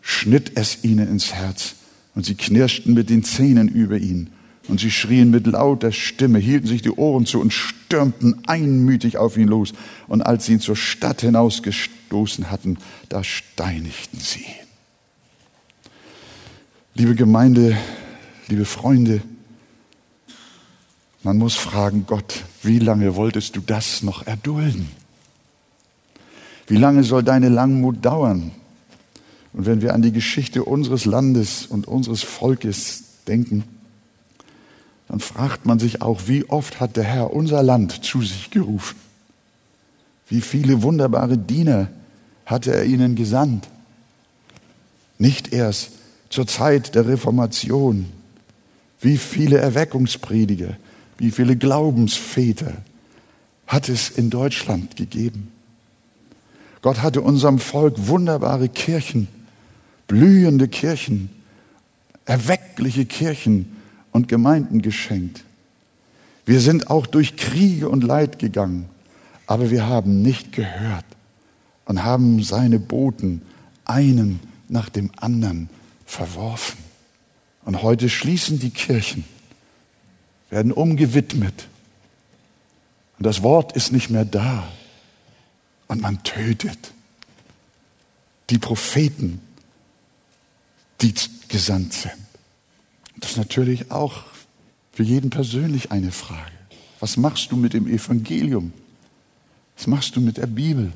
schnitt 0.00 0.52
es 0.56 0.84
ihnen 0.84 1.08
ins 1.08 1.34
Herz 1.34 1.74
und 2.14 2.24
sie 2.24 2.34
knirschten 2.34 2.94
mit 2.94 3.10
den 3.10 3.24
Zähnen 3.24 3.68
über 3.68 3.98
ihn 3.98 4.30
und 4.68 4.80
sie 4.80 4.90
schrien 4.90 5.30
mit 5.30 5.46
lauter 5.46 5.92
Stimme, 5.92 6.38
hielten 6.38 6.66
sich 6.66 6.82
die 6.82 6.90
Ohren 6.90 7.26
zu 7.26 7.40
und 7.40 7.52
stürmten 7.52 8.42
einmütig 8.46 9.18
auf 9.18 9.36
ihn 9.36 9.48
los. 9.48 9.72
Und 10.06 10.22
als 10.22 10.46
sie 10.46 10.52
ihn 10.52 10.60
zur 10.60 10.76
Stadt 10.76 11.20
hinausgestoßen 11.22 12.50
hatten, 12.50 12.78
da 13.08 13.24
steinigten 13.24 14.18
sie. 14.18 14.46
Liebe 16.94 17.14
Gemeinde, 17.14 17.76
liebe 18.48 18.64
Freunde, 18.64 19.22
man 21.22 21.38
muss 21.38 21.54
fragen, 21.54 22.04
Gott, 22.06 22.44
wie 22.62 22.78
lange 22.78 23.16
wolltest 23.16 23.56
du 23.56 23.60
das 23.60 24.02
noch 24.02 24.26
erdulden? 24.26 24.88
Wie 26.66 26.76
lange 26.76 27.04
soll 27.04 27.22
deine 27.22 27.48
Langmut 27.48 28.04
dauern? 28.04 28.52
Und 29.52 29.66
wenn 29.66 29.82
wir 29.82 29.94
an 29.94 30.02
die 30.02 30.12
Geschichte 30.12 30.64
unseres 30.64 31.04
Landes 31.04 31.66
und 31.66 31.86
unseres 31.86 32.22
Volkes 32.22 33.04
denken, 33.26 33.64
dann 35.12 35.20
fragt 35.20 35.66
man 35.66 35.78
sich 35.78 36.00
auch, 36.00 36.22
wie 36.26 36.48
oft 36.48 36.80
hat 36.80 36.96
der 36.96 37.04
Herr 37.04 37.34
unser 37.34 37.62
Land 37.62 38.02
zu 38.02 38.22
sich 38.22 38.50
gerufen? 38.50 38.96
Wie 40.26 40.40
viele 40.40 40.82
wunderbare 40.82 41.36
Diener 41.36 41.88
hatte 42.46 42.72
er 42.72 42.86
ihnen 42.86 43.14
gesandt? 43.14 43.68
Nicht 45.18 45.52
erst 45.52 45.90
zur 46.30 46.46
Zeit 46.46 46.94
der 46.94 47.06
Reformation. 47.06 48.06
Wie 49.02 49.18
viele 49.18 49.58
Erweckungsprediger, 49.58 50.78
wie 51.18 51.30
viele 51.30 51.56
Glaubensväter 51.56 52.72
hat 53.66 53.90
es 53.90 54.08
in 54.08 54.30
Deutschland 54.30 54.96
gegeben? 54.96 55.52
Gott 56.80 57.02
hatte 57.02 57.20
unserem 57.20 57.58
Volk 57.58 57.96
wunderbare 58.06 58.70
Kirchen, 58.70 59.28
blühende 60.08 60.68
Kirchen, 60.68 61.28
erweckliche 62.24 63.04
Kirchen 63.04 63.81
und 64.12 64.28
Gemeinden 64.28 64.82
geschenkt. 64.82 65.44
Wir 66.44 66.60
sind 66.60 66.90
auch 66.90 67.06
durch 67.06 67.36
Kriege 67.36 67.88
und 67.88 68.04
Leid 68.04 68.38
gegangen, 68.38 68.88
aber 69.46 69.70
wir 69.70 69.86
haben 69.86 70.22
nicht 70.22 70.52
gehört 70.52 71.04
und 71.86 72.04
haben 72.04 72.42
seine 72.42 72.78
Boten 72.78 73.42
einen 73.84 74.40
nach 74.68 74.88
dem 74.88 75.10
anderen 75.16 75.68
verworfen. 76.06 76.78
Und 77.64 77.82
heute 77.82 78.08
schließen 78.08 78.58
die 78.58 78.70
Kirchen, 78.70 79.24
werden 80.50 80.72
umgewidmet. 80.72 81.68
Und 83.18 83.26
das 83.26 83.42
Wort 83.42 83.72
ist 83.72 83.92
nicht 83.92 84.10
mehr 84.10 84.24
da. 84.24 84.66
Und 85.86 86.00
man 86.00 86.22
tötet 86.22 86.92
die 88.50 88.58
Propheten, 88.58 89.40
die 91.00 91.14
gesandt 91.48 91.92
sind. 91.92 92.31
Das 93.22 93.30
ist 93.30 93.36
natürlich 93.38 93.90
auch 93.90 94.24
für 94.92 95.04
jeden 95.04 95.30
persönlich 95.30 95.90
eine 95.90 96.12
Frage. 96.12 96.52
Was 97.00 97.16
machst 97.16 97.50
du 97.50 97.56
mit 97.56 97.72
dem 97.72 97.86
Evangelium? 97.86 98.72
Was 99.76 99.86
machst 99.86 100.14
du 100.16 100.20
mit 100.20 100.36
der 100.36 100.46
Bibel, 100.46 100.92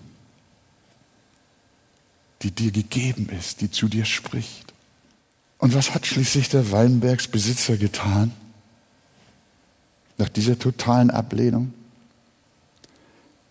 die 2.42 2.50
dir 2.50 2.72
gegeben 2.72 3.28
ist, 3.30 3.60
die 3.60 3.70
zu 3.70 3.88
dir 3.88 4.04
spricht? 4.04 4.74
Und 5.58 5.74
was 5.74 5.94
hat 5.94 6.04
schließlich 6.04 6.48
der 6.48 6.70
Weinbergsbesitzer 6.70 7.78
getan? 7.78 8.32
Nach 10.18 10.28
dieser 10.28 10.58
totalen 10.58 11.10
Ablehnung? 11.10 11.72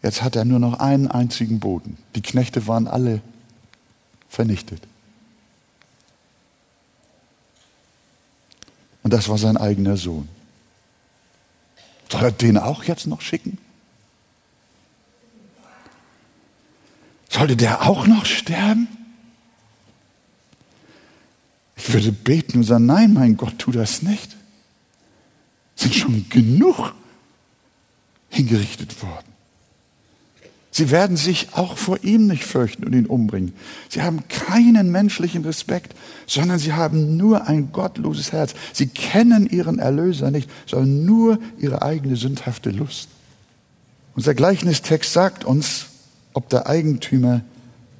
Jetzt 0.03 0.21
hat 0.21 0.35
er 0.35 0.45
nur 0.45 0.59
noch 0.59 0.79
einen 0.79 1.07
einzigen 1.07 1.59
Boden. 1.59 1.97
Die 2.15 2.21
Knechte 2.21 2.67
waren 2.67 2.87
alle 2.87 3.21
vernichtet. 4.29 4.81
Und 9.05 9.11
das 9.11 9.29
war 9.29 9.37
sein 9.37 9.55
eigener 9.55 9.97
Sohn. 9.97 10.27
Soll 12.09 12.23
er 12.23 12.31
den 12.31 12.57
auch 12.57 12.85
jetzt 12.85 13.05
noch 13.05 13.21
schicken? 13.21 13.59
Sollte 17.29 17.55
der 17.55 17.83
auch 17.83 18.07
noch 18.07 18.25
sterben? 18.25 18.87
Ich 21.75 21.93
würde 21.93 22.11
beten 22.11 22.57
und 22.57 22.63
sagen, 22.63 22.87
nein, 22.87 23.13
mein 23.13 23.37
Gott, 23.37 23.59
tu 23.59 23.71
das 23.71 24.01
nicht. 24.01 24.35
Sind 25.75 25.93
schon 25.93 26.27
genug 26.29 26.95
hingerichtet 28.29 29.03
worden. 29.03 29.34
Sie 30.77 30.91
werden 30.91 31.15
sich 31.15 31.53
auch 31.53 31.77
vor 31.77 32.03
ihm 32.03 32.27
nicht 32.27 32.43
fürchten 32.43 32.83
und 32.83 32.91
ihn 32.91 33.05
umbringen. 33.05 33.53
Sie 33.87 34.01
haben 34.01 34.27
keinen 34.27 34.91
menschlichen 34.91 35.45
Respekt, 35.45 35.95
sondern 36.27 36.59
sie 36.59 36.73
haben 36.73 37.15
nur 37.15 37.47
ein 37.47 37.71
gottloses 37.71 38.33
Herz. 38.33 38.55
Sie 38.73 38.87
kennen 38.87 39.49
ihren 39.49 39.79
Erlöser 39.79 40.31
nicht, 40.31 40.49
sondern 40.65 41.05
nur 41.05 41.39
ihre 41.57 41.81
eigene 41.81 42.17
sündhafte 42.17 42.71
Lust. 42.71 43.07
Unser 44.15 44.33
Gleichnistext 44.33 45.13
sagt 45.13 45.45
uns, 45.45 45.85
ob 46.33 46.49
der 46.49 46.67
Eigentümer 46.67 47.39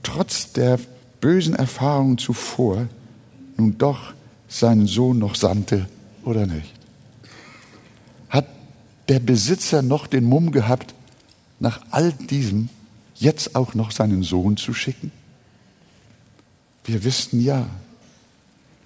trotz 0.04 0.52
der 0.52 0.78
bösen 1.22 1.56
Erfahrungen 1.56 2.18
zuvor 2.18 2.88
nun 3.56 3.78
doch 3.78 4.14
seinen 4.50 4.88
Sohn 4.88 5.20
noch 5.20 5.36
sandte 5.36 5.86
oder 6.26 6.46
nicht. 6.46 6.74
Hat 8.28 8.48
der 9.08 9.22
Besitzer 9.22 9.82
noch 9.82 10.08
den 10.08 10.26
Mumm 10.26 10.52
gehabt, 10.52 10.94
nach 11.66 11.82
all 11.90 12.14
diesem 12.14 12.70
jetzt 13.16 13.56
auch 13.56 13.74
noch 13.74 13.90
seinen 13.90 14.22
Sohn 14.22 14.56
zu 14.56 14.74
schicken? 14.74 15.12
Wir 16.86 17.04
wissen 17.04 17.42
ja. 17.42 17.68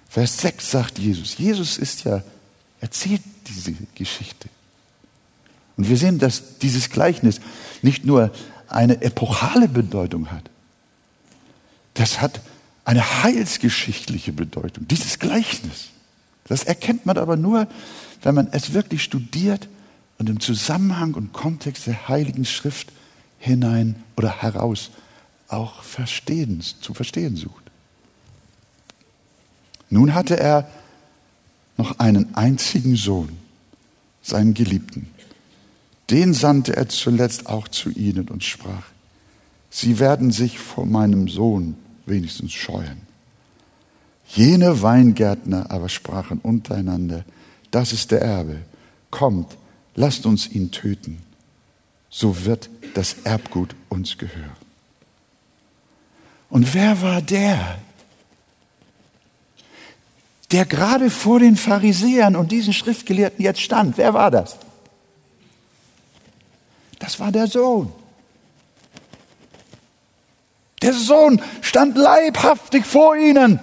Vers 0.08 0.38
6 0.38 0.70
sagt 0.70 0.98
Jesus. 0.98 1.36
Jesus 1.36 1.76
ist 1.76 2.04
ja, 2.04 2.22
erzählt 2.80 3.20
diese 3.46 3.74
Geschichte. 3.94 4.48
Und 5.76 5.90
wir 5.90 5.96
sehen, 5.98 6.18
dass 6.18 6.58
dieses 6.58 6.88
Gleichnis 6.88 7.40
nicht 7.82 8.06
nur 8.06 8.32
eine 8.68 9.02
epochale 9.02 9.68
Bedeutung 9.68 10.30
hat. 10.30 10.48
Das 11.94 12.22
hat 12.22 12.40
eine 12.86 13.22
heilsgeschichtliche 13.22 14.32
Bedeutung, 14.32 14.88
dieses 14.88 15.18
Gleichnis. 15.18 15.90
Das 16.44 16.64
erkennt 16.64 17.04
man 17.04 17.18
aber 17.18 17.36
nur, 17.36 17.68
wenn 18.22 18.34
man 18.34 18.48
es 18.52 18.72
wirklich 18.72 19.02
studiert 19.02 19.68
und 20.20 20.28
im 20.28 20.38
Zusammenhang 20.38 21.14
und 21.14 21.32
Kontext 21.32 21.86
der 21.86 22.06
Heiligen 22.08 22.44
Schrift 22.44 22.92
hinein 23.38 24.04
oder 24.18 24.42
heraus 24.42 24.90
auch 25.48 25.82
verstehen, 25.82 26.60
zu 26.60 26.92
verstehen 26.92 27.36
sucht. 27.36 27.64
Nun 29.88 30.12
hatte 30.12 30.38
er 30.38 30.68
noch 31.78 31.98
einen 31.98 32.34
einzigen 32.34 32.96
Sohn, 32.96 33.30
seinen 34.22 34.52
Geliebten. 34.52 35.08
Den 36.10 36.34
sandte 36.34 36.76
er 36.76 36.90
zuletzt 36.90 37.46
auch 37.46 37.66
zu 37.66 37.88
ihnen 37.88 38.28
und 38.28 38.44
sprach, 38.44 38.84
Sie 39.70 39.98
werden 40.00 40.32
sich 40.32 40.58
vor 40.58 40.84
meinem 40.84 41.28
Sohn 41.28 41.76
wenigstens 42.04 42.52
scheuen. 42.52 43.00
Jene 44.26 44.82
Weingärtner 44.82 45.70
aber 45.70 45.88
sprachen 45.88 46.40
untereinander, 46.40 47.24
das 47.70 47.94
ist 47.94 48.10
der 48.10 48.20
Erbe, 48.20 48.58
kommt, 49.10 49.56
lasst 49.94 50.26
uns 50.26 50.48
ihn 50.48 50.70
töten, 50.70 51.22
so 52.08 52.44
wird 52.44 52.70
das 52.94 53.16
Erbgut 53.24 53.74
uns 53.88 54.18
gehören. 54.18 54.56
Und 56.48 56.74
wer 56.74 57.00
war 57.00 57.22
der, 57.22 57.78
der 60.50 60.64
gerade 60.64 61.10
vor 61.10 61.38
den 61.38 61.56
Pharisäern 61.56 62.34
und 62.34 62.50
diesen 62.50 62.72
Schriftgelehrten 62.72 63.44
jetzt 63.44 63.60
stand? 63.60 63.96
Wer 63.98 64.14
war 64.14 64.30
das? 64.30 64.56
Das 66.98 67.20
war 67.20 67.30
der 67.30 67.46
Sohn. 67.46 67.92
Der 70.82 70.92
Sohn 70.92 71.40
stand 71.60 71.96
leibhaftig 71.96 72.84
vor 72.84 73.16
ihnen. 73.16 73.60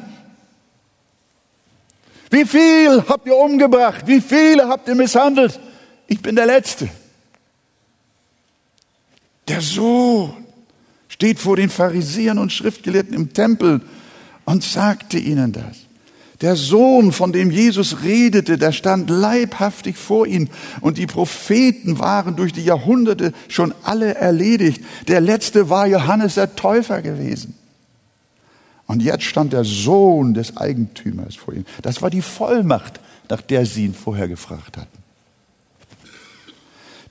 Wie 2.29 2.45
viel 2.45 3.03
habt 3.07 3.25
ihr 3.25 3.35
umgebracht? 3.35 4.05
Wie 4.05 4.21
viele 4.21 4.67
habt 4.67 4.87
ihr 4.87 4.95
misshandelt? 4.95 5.59
Ich 6.07 6.21
bin 6.21 6.35
der 6.35 6.45
Letzte. 6.45 6.89
Der 9.47 9.61
Sohn 9.61 10.45
steht 11.07 11.39
vor 11.39 11.55
den 11.55 11.69
Pharisäern 11.69 12.37
und 12.37 12.51
Schriftgelehrten 12.51 13.13
im 13.13 13.33
Tempel 13.33 13.81
und 14.45 14.63
sagte 14.63 15.17
ihnen 15.17 15.51
das. 15.51 15.77
Der 16.41 16.55
Sohn, 16.55 17.11
von 17.11 17.31
dem 17.31 17.49
Jesus 17.49 18.03
redete, 18.03 18.59
der 18.59 18.71
stand 18.71 19.09
leibhaftig 19.09 19.97
vor 19.97 20.27
ihnen 20.27 20.49
und 20.81 20.99
die 20.99 21.07
Propheten 21.07 21.97
waren 21.97 22.35
durch 22.35 22.53
die 22.53 22.63
Jahrhunderte 22.63 23.33
schon 23.47 23.73
alle 23.83 24.13
erledigt. 24.13 24.83
Der 25.07 25.19
letzte 25.19 25.69
war 25.69 25.87
Johannes 25.87 26.35
der 26.35 26.55
Täufer 26.55 27.01
gewesen. 27.01 27.55
Und 28.85 29.01
jetzt 29.01 29.23
stand 29.23 29.51
der 29.51 29.63
Sohn 29.63 30.35
des 30.35 30.55
Eigentümers 30.55 31.35
vor 31.35 31.55
ihnen. 31.55 31.65
Das 31.81 32.01
war 32.03 32.11
die 32.11 32.21
Vollmacht, 32.21 32.99
nach 33.29 33.41
der 33.41 33.65
sie 33.65 33.85
ihn 33.85 33.95
vorher 33.95 34.27
gefragt 34.27 34.77
hatten 34.77 34.96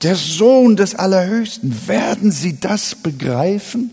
der 0.03 0.15
Sohn 0.15 0.75
des 0.75 0.95
Allerhöchsten. 0.95 1.87
Werden 1.87 2.31
Sie 2.31 2.59
das 2.59 2.95
begreifen? 2.95 3.91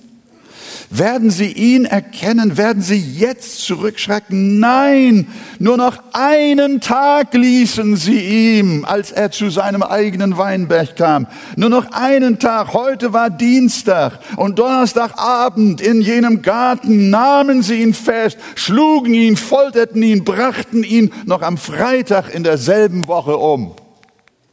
Werden 0.91 1.31
Sie 1.31 1.51
ihn 1.51 1.87
erkennen? 1.87 2.57
Werden 2.57 2.83
Sie 2.83 2.99
jetzt 2.99 3.61
zurückschrecken? 3.61 4.61
Nein, 4.61 5.27
nur 5.59 5.77
noch 5.77 5.99
einen 6.13 6.81
Tag 6.81 7.35
ließen 7.35 7.97
Sie 7.97 8.59
ihm, 8.59 8.85
als 8.85 9.11
er 9.11 9.31
zu 9.31 9.51
seinem 9.51 9.83
eigenen 9.83 10.37
Weinberg 10.37 10.97
kam. 10.97 11.27
Nur 11.57 11.71
noch 11.71 11.91
einen 11.93 12.39
Tag. 12.39 12.75
Heute 12.75 13.13
war 13.13 13.31
Dienstag 13.31 14.21
und 14.37 14.59
Donnerstagabend 14.59 15.81
in 15.81 16.01
jenem 16.01 16.43
Garten 16.43 17.11
nahmen 17.11 17.63
sie 17.63 17.83
ihn 17.83 17.95
fest, 17.95 18.39
schlugen 18.55 19.15
ihn, 19.15 19.37
folterten 19.37 20.03
ihn, 20.03 20.25
brachten 20.25 20.85
ihn 20.85 21.13
noch 21.25 21.43
am 21.43 21.57
Freitag 21.57 22.33
in 22.33 22.45
derselben 22.45 23.09
Woche 23.09 23.37
um. 23.37 23.75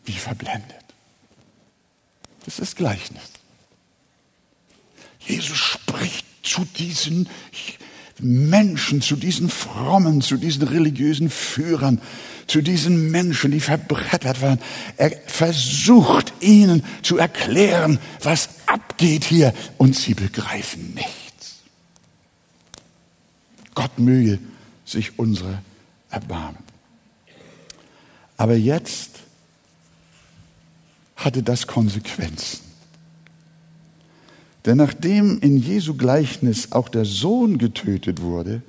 Wie 0.05 0.13
verblendet. 0.13 0.80
Das 2.45 2.60
ist 2.60 2.75
Gleichnis. 2.75 3.21
Jesus 5.19 5.58
spricht 5.58 6.25
zu 6.43 6.65
diesen 6.65 7.30
Menschen, 8.19 9.01
zu 9.01 9.15
diesen 9.15 9.49
Frommen, 9.49 10.21
zu 10.21 10.38
diesen 10.38 10.63
religiösen 10.63 11.30
Führern, 11.30 12.01
zu 12.47 12.62
diesen 12.62 13.12
Menschen, 13.12 13.51
die 13.51 13.60
verbrettert 13.60 14.41
waren. 14.41 14.60
Er 14.97 15.12
versucht 15.27 16.34
ihnen 16.39 16.84
zu 17.01 17.17
erklären, 17.17 17.99
was 18.21 18.49
abgeht 18.65 19.23
hier 19.23 19.54
und 19.77 19.95
sie 19.95 20.13
begreifen 20.13 20.93
nichts. 20.93 21.62
Gott 23.73 23.97
möge 23.97 24.39
sich 24.86 25.17
unsere 25.17 25.62
erbarmen. 26.10 26.63
Aber 28.38 28.56
jetzt 28.56 29.11
hatte 31.23 31.43
das 31.43 31.67
Konsequenzen. 31.67 32.60
Denn 34.65 34.77
nachdem 34.77 35.39
in 35.39 35.57
Jesu 35.57 35.95
Gleichnis 35.95 36.71
auch 36.71 36.89
der 36.89 37.05
Sohn 37.05 37.57
getötet 37.57 38.21
wurde, 38.21 38.62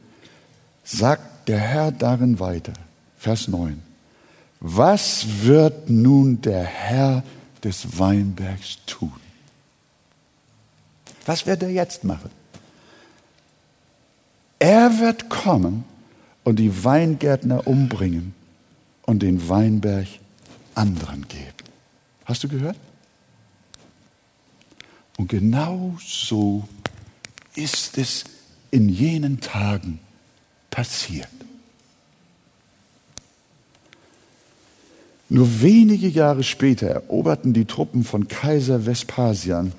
sagt 0.85 1.49
der 1.49 1.59
Herr 1.59 1.93
darin 1.93 2.41
weiter, 2.41 2.73
Vers 3.19 3.49
9, 3.49 3.83
was 4.61 5.27
wird 5.43 5.91
nun 5.91 6.41
der 6.41 6.63
Herr 6.63 7.25
des 7.63 7.99
Weinbergs 7.99 8.79
tun? 8.87 9.13
Was 11.27 11.47
wird 11.47 11.63
er 11.63 11.71
jetzt 11.71 12.05
machen? 12.05 12.31
Er 14.59 14.99
wird 15.01 15.29
kommen 15.29 15.85
und 16.45 16.57
die 16.59 16.85
Weingärtner 16.85 17.67
umbringen 17.67 18.35
und 19.05 19.23
den 19.23 19.49
Weinberg 19.49 20.07
anderen 20.75 21.27
geben. 21.29 21.62
Hast 22.25 22.45
du 22.45 22.49
gehört? 22.49 22.77
Und 25.19 25.29
genau 25.29 25.97
so 26.05 26.69
ist 27.55 27.99
es 27.99 28.25
in 28.71 28.89
jenen 28.89 29.41
Tagen 29.41 29.99
passiert. 30.71 31.29
Nur 35.29 35.63
wenige 35.63 36.09
Jahre 36.09 36.43
später 36.43 36.89
eroberten 36.89 37.55
die 37.55 37.65
Truppen 37.65 38.05
von 38.05 38.29
Kaiser 38.29 38.85
Vespasian 38.85 39.73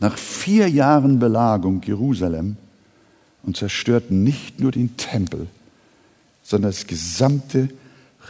nach 0.00 0.16
vier 0.16 0.68
Jahren 0.68 1.18
Belagung 1.18 1.82
Jerusalem 1.82 2.56
und 3.42 3.56
zerstörten 3.56 4.24
nicht 4.24 4.60
nur 4.60 4.72
den 4.72 4.96
Tempel, 4.96 5.46
sondern 6.42 6.70
das 6.70 6.86
gesamte 6.86 7.68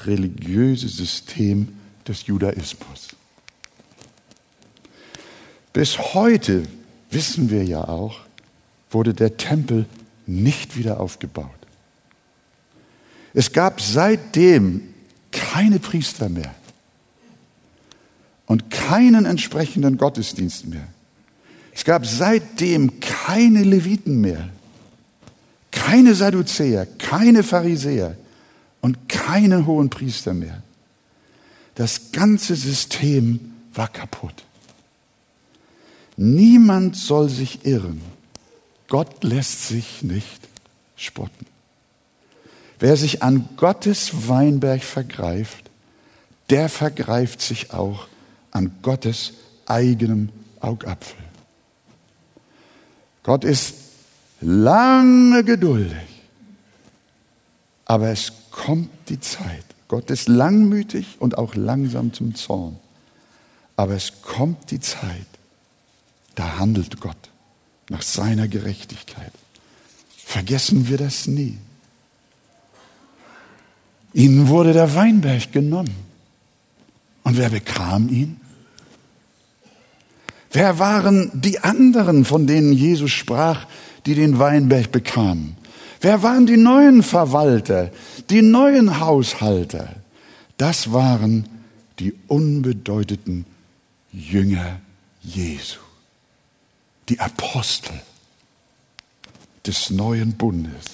religiöse 0.05 0.89
System 0.89 1.69
des 2.07 2.27
Judaismus. 2.27 3.08
Bis 5.73 5.99
heute 6.15 6.65
wissen 7.11 7.51
wir 7.51 7.65
ja 7.65 7.87
auch, 7.89 8.21
wurde 8.91 9.15
der 9.15 9.37
Tempel 9.37 9.87
nicht 10.27 10.77
wieder 10.77 11.01
aufgebaut. 11.01 11.51
Es 13.35 13.53
gab 13.53 13.81
seitdem 13.81 14.95
keine 15.31 15.79
Priester 15.79 16.29
mehr 16.29 16.55
und 18.47 18.71
keinen 18.71 19.27
entsprechenden 19.27 19.99
Gottesdienst 19.99 20.67
mehr. 20.67 20.87
Es 21.73 21.85
gab 21.85 22.07
seitdem 22.07 22.99
keine 22.99 23.63
Leviten 23.63 24.21
mehr, 24.21 24.49
keine 25.71 26.15
Sadduzäer, 26.15 26.87
keine 26.99 27.43
Pharisäer 27.43 28.17
und 28.81 29.09
keine 29.09 29.67
hohen 29.67 29.91
Priester 29.91 30.35
mehr. 30.35 30.63
Das 31.75 32.11
ganze 32.11 32.57
System 32.57 33.53
war 33.73 33.89
kaputt. 33.89 34.45
Niemand 36.21 36.97
soll 36.97 37.29
sich 37.29 37.65
irren. 37.65 38.01
Gott 38.89 39.23
lässt 39.23 39.69
sich 39.69 40.03
nicht 40.03 40.41
spotten. 40.97 41.47
Wer 42.81 42.97
sich 42.97 43.23
an 43.23 43.49
Gottes 43.57 44.29
Weinberg 44.29 44.83
vergreift, 44.83 45.71
der 46.51 46.69
vergreift 46.69 47.41
sich 47.41 47.73
auch 47.73 48.09
an 48.51 48.73
Gottes 48.83 49.35
eigenem 49.67 50.31
Augapfel. 50.59 51.23
Gott 53.23 53.45
ist 53.45 53.75
lange 54.41 55.45
geduldig, 55.45 56.23
aber 57.85 58.09
es 58.09 58.33
kommt 58.51 58.91
die 59.09 59.21
Zeit. 59.21 59.65
Gott 59.87 60.11
ist 60.11 60.27
langmütig 60.27 61.17
und 61.21 61.39
auch 61.39 61.55
langsam 61.55 62.13
zum 62.13 62.35
Zorn. 62.35 62.77
Aber 63.77 63.95
es 63.95 64.21
kommt 64.23 64.73
die 64.73 64.81
Zeit, 64.81 65.28
da 66.38 66.59
handelt 66.59 67.01
Gott 67.01 67.31
nach 67.90 68.03
seiner 68.03 68.46
Gerechtigkeit. 68.46 69.33
Vergessen 70.16 70.88
wir 70.88 70.96
das 70.96 71.27
nie. 71.27 71.59
Ihnen 74.12 74.46
wurde 74.46 74.72
der 74.72 74.94
Weinberg 74.94 75.51
genommen. 75.51 75.96
Und 77.24 77.37
wer 77.38 77.51
bekam 77.51 78.09
ihn? 78.09 78.40
Wer 80.53 80.79
waren 80.79 81.33
die 81.35 81.59
anderen, 81.59 82.24
von 82.24 82.46
denen 82.46 82.72
Jesus 82.72 83.11
sprach, 83.11 83.66
die 84.07 84.14
den 84.14 84.38
Weinberg 84.38 84.92
bekamen? 84.92 85.57
Wer 86.01 86.22
waren 86.22 86.46
die 86.46 86.57
neuen 86.57 87.03
Verwalter, 87.03 87.90
die 88.31 88.42
neuen 88.42 89.01
Haushalter? 89.01 89.96
Das 90.57 90.92
waren 90.92 91.48
die 91.98 92.14
unbedeuteten 92.29 93.44
Jünger 94.12 94.81
Jesu 95.20 95.88
die 97.09 97.21
Apostel 97.21 98.01
des 99.66 99.90
neuen 99.90 100.33
Bundes. 100.33 100.87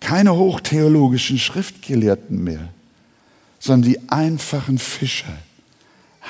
Keine 0.00 0.34
hochtheologischen 0.34 1.38
Schriftgelehrten 1.38 2.42
mehr, 2.42 2.68
sondern 3.58 3.90
die 3.90 4.10
einfachen 4.10 4.78
Fischer, 4.78 5.38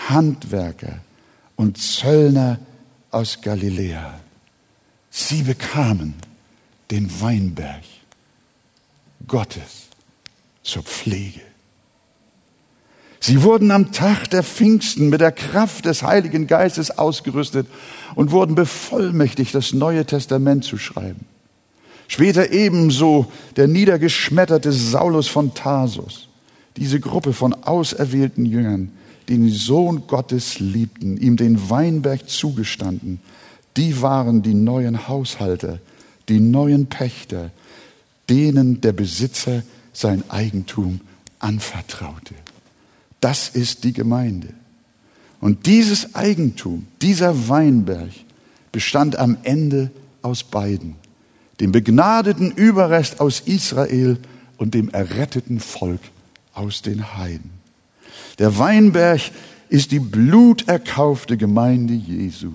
Handwerker 0.09 1.01
und 1.57 1.79
Zöllner 1.79 2.59
aus 3.11 3.41
Galiläa. 3.41 4.21
Sie 5.11 5.43
bekamen 5.43 6.15
den 6.91 7.21
Weinberg 7.21 7.83
Gottes 9.27 9.89
zur 10.63 10.83
Pflege. 10.83 11.54
Sie 13.27 13.43
wurden 13.43 13.71
am 13.71 13.91
Tag 13.91 14.29
der 14.29 14.43
Pfingsten 14.43 15.09
mit 15.09 15.23
der 15.23 15.33
Kraft 15.33 15.87
des 15.87 16.03
Heiligen 16.03 16.47
Geistes 16.47 16.91
ausgerüstet 16.91 17.67
und 18.15 18.33
wurden 18.33 18.55
bevollmächtigt, 18.55 19.55
das 19.55 19.73
Neue 19.73 20.05
Testament 20.05 20.63
zu 20.63 20.77
schreiben. 20.77 21.25
Später 22.07 22.53
ebenso 22.53 23.33
der 23.57 23.67
niedergeschmetterte 23.67 24.73
Saulus 24.73 25.27
von 25.27 25.55
Tarsus. 25.55 26.29
Diese 26.77 27.01
Gruppe 27.01 27.33
von 27.33 27.55
auserwählten 27.55 28.45
Jüngern, 28.45 28.93
die 29.27 29.39
den 29.39 29.49
Sohn 29.49 30.07
Gottes 30.07 30.59
liebten, 30.59 31.17
ihm 31.17 31.39
den 31.39 31.71
Weinberg 31.71 32.29
zugestanden, 32.29 33.21
die 33.79 34.03
waren 34.03 34.43
die 34.43 34.53
neuen 34.53 35.09
Haushalter, 35.09 35.79
die 36.29 36.41
neuen 36.41 36.89
Pächter, 36.89 37.53
denen 38.29 38.83
der 38.83 38.93
Besitzer 38.93 39.63
sein 39.95 40.25
Eigentum 40.29 41.01
anvertraute. 41.39 42.35
Das 43.25 43.49
ist 43.49 43.85
die 43.85 43.95
Gemeinde. 43.95 44.49
Und 45.41 45.65
dieses 45.65 46.15
Eigentum, 46.15 46.87
dieser 47.01 47.49
Weinberg 47.49 48.11
bestand 48.71 49.17
am 49.17 49.39
Ende 49.45 49.91
aus 50.21 50.45
beiden. 50.45 50.97
Dem 51.59 51.73
begnadeten 51.73 52.51
Überrest 52.51 53.21
aus 53.21 53.41
Israel 53.41 54.19
und 54.59 54.75
dem 54.75 54.91
erretteten 54.91 55.59
Volk 55.59 56.03
aus 56.53 56.83
den 56.83 57.17
Heiden. 57.17 57.49
Der 58.39 58.59
Weinberg 58.59 59.23
ist 59.71 59.93
die 59.93 60.01
bluterkaufte 60.01 61.39
Gemeinde 61.39 61.95
Jesu, 61.95 62.51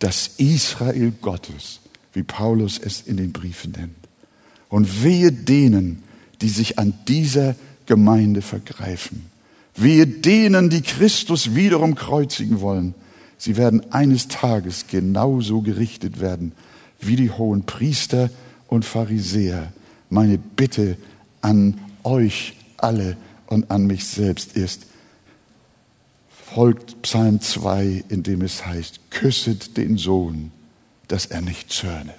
das 0.00 0.32
Israel 0.38 1.12
Gottes, 1.22 1.78
wie 2.12 2.24
Paulus 2.24 2.80
es 2.80 3.02
in 3.02 3.18
den 3.18 3.30
Briefen 3.30 3.70
nennt. 3.70 3.94
Und 4.68 5.04
wehe 5.04 5.30
denen, 5.30 6.02
die 6.40 6.48
sich 6.48 6.76
an 6.76 6.92
dieser 7.06 7.54
Gemeinde 7.86 8.42
vergreifen. 8.42 9.37
Wehe 9.80 10.06
denen, 10.06 10.70
die 10.70 10.82
Christus 10.82 11.54
wiederum 11.54 11.94
kreuzigen 11.94 12.60
wollen. 12.60 12.94
Sie 13.36 13.56
werden 13.56 13.92
eines 13.92 14.28
Tages 14.28 14.86
genauso 14.88 15.62
gerichtet 15.62 16.20
werden 16.20 16.52
wie 17.00 17.16
die 17.16 17.30
hohen 17.30 17.64
Priester 17.64 18.30
und 18.66 18.84
Pharisäer. 18.84 19.72
Meine 20.10 20.38
Bitte 20.38 20.96
an 21.40 21.78
euch 22.02 22.56
alle 22.76 23.16
und 23.46 23.70
an 23.70 23.86
mich 23.86 24.06
selbst 24.06 24.56
ist, 24.56 24.86
folgt 26.28 27.02
Psalm 27.02 27.40
2, 27.40 28.04
in 28.08 28.22
dem 28.22 28.42
es 28.42 28.66
heißt, 28.66 29.10
küsset 29.10 29.76
den 29.76 29.98
Sohn, 29.98 30.50
dass 31.06 31.26
er 31.26 31.40
nicht 31.40 31.70
zürne. 31.70 32.14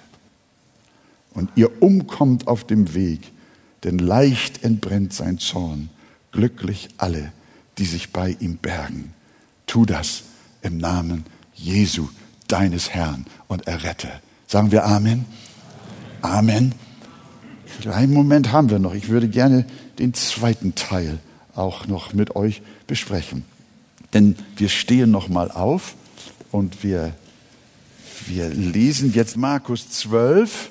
Und 1.34 1.50
ihr 1.56 1.82
umkommt 1.82 2.46
auf 2.46 2.64
dem 2.64 2.94
Weg, 2.94 3.20
denn 3.84 3.98
leicht 3.98 4.64
entbrennt 4.64 5.12
sein 5.12 5.38
Zorn, 5.38 5.90
glücklich 6.32 6.88
alle, 6.96 7.32
die 7.80 7.86
sich 7.86 8.10
bei 8.10 8.36
ihm 8.40 8.58
bergen. 8.58 9.14
Tu 9.66 9.86
das 9.86 10.24
im 10.60 10.76
Namen 10.76 11.24
Jesu, 11.54 12.08
deines 12.46 12.90
Herrn 12.90 13.24
und 13.48 13.66
Erretter. 13.66 14.20
Sagen 14.46 14.70
wir 14.70 14.84
Amen. 14.84 15.24
Amen. 16.20 16.74
Einen 17.86 18.12
Moment 18.12 18.52
haben 18.52 18.68
wir 18.68 18.78
noch. 18.78 18.92
Ich 18.92 19.08
würde 19.08 19.28
gerne 19.28 19.64
den 19.98 20.12
zweiten 20.12 20.74
Teil 20.74 21.20
auch 21.54 21.86
noch 21.86 22.12
mit 22.12 22.36
euch 22.36 22.60
besprechen. 22.86 23.44
Denn 24.12 24.36
wir 24.56 24.68
stehen 24.68 25.10
noch 25.10 25.30
mal 25.30 25.50
auf 25.50 25.94
und 26.52 26.82
wir, 26.84 27.14
wir 28.26 28.50
lesen 28.50 29.14
jetzt 29.14 29.38
Markus 29.38 29.88
12 29.88 30.70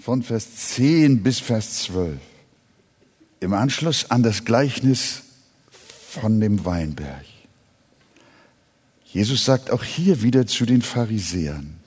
von 0.00 0.22
Vers 0.22 0.54
10 0.76 1.24
bis 1.24 1.40
Vers 1.40 1.82
12. 1.84 2.18
Im 3.40 3.54
Anschluss 3.54 4.08
an 4.08 4.22
das 4.22 4.44
Gleichnis 4.44 5.22
von 6.12 6.40
dem 6.40 6.66
Weinberg. 6.66 7.24
Jesus 9.06 9.46
sagt 9.46 9.70
auch 9.70 9.82
hier 9.82 10.22
wieder 10.22 10.46
zu 10.46 10.66
den 10.66 10.82
Pharisäern, 10.82 11.78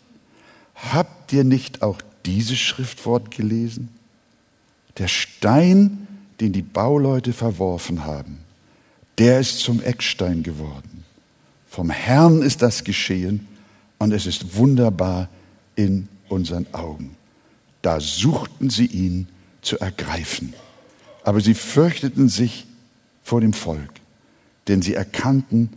habt 0.73 1.31
ihr 1.31 1.43
nicht 1.43 1.83
auch 1.83 2.01
dieses 2.25 2.57
Schriftwort 2.57 3.29
gelesen? 3.29 3.89
Der 4.97 5.07
Stein, 5.07 6.07
den 6.39 6.53
die 6.53 6.63
Bauleute 6.63 7.33
verworfen 7.33 8.03
haben, 8.03 8.39
der 9.19 9.39
ist 9.39 9.59
zum 9.59 9.81
Eckstein 9.81 10.41
geworden. 10.41 11.03
Vom 11.67 11.91
Herrn 11.91 12.41
ist 12.41 12.63
das 12.63 12.83
geschehen 12.83 13.47
und 13.99 14.11
es 14.11 14.25
ist 14.25 14.55
wunderbar 14.55 15.29
in 15.75 16.07
unseren 16.29 16.65
Augen. 16.73 17.15
Da 17.83 17.99
suchten 17.99 18.71
sie 18.71 18.87
ihn 18.87 19.27
zu 19.61 19.77
ergreifen, 19.79 20.55
aber 21.23 21.41
sie 21.41 21.53
fürchteten 21.53 22.27
sich 22.27 22.65
vor 23.21 23.39
dem 23.39 23.53
Volk 23.53 23.91
denn 24.67 24.81
sie 24.81 24.93
erkannten, 24.93 25.69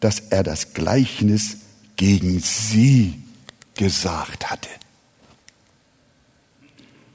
dass 0.00 0.20
er 0.20 0.42
das 0.42 0.74
Gleichnis 0.74 1.58
gegen 1.96 2.40
sie 2.40 3.20
gesagt 3.74 4.50
hatte. 4.50 4.68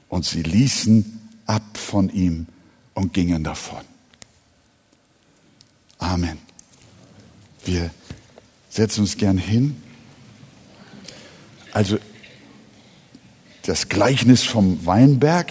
Und 0.08 0.24
sie 0.24 0.42
ließen 0.42 1.20
ab 1.46 1.76
von 1.76 2.10
ihm 2.10 2.46
und 2.94 3.12
gingen 3.12 3.44
davon. 3.44 3.82
Amen. 5.98 6.38
Wir 7.64 7.90
setzen 8.68 9.02
uns 9.02 9.16
gern 9.16 9.38
hin. 9.38 9.80
Also 11.72 11.98
das 13.62 13.88
Gleichnis 13.88 14.42
vom 14.42 14.84
Weinberg, 14.84 15.50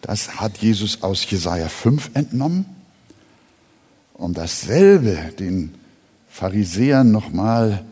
das 0.00 0.40
hat 0.40 0.58
Jesus 0.58 1.02
aus 1.02 1.28
Jesaja 1.30 1.68
5 1.68 2.12
entnommen. 2.14 2.64
Um 4.14 4.34
dasselbe 4.34 5.32
den 5.38 5.74
Pharisäern 6.28 7.10
nochmal 7.10 7.84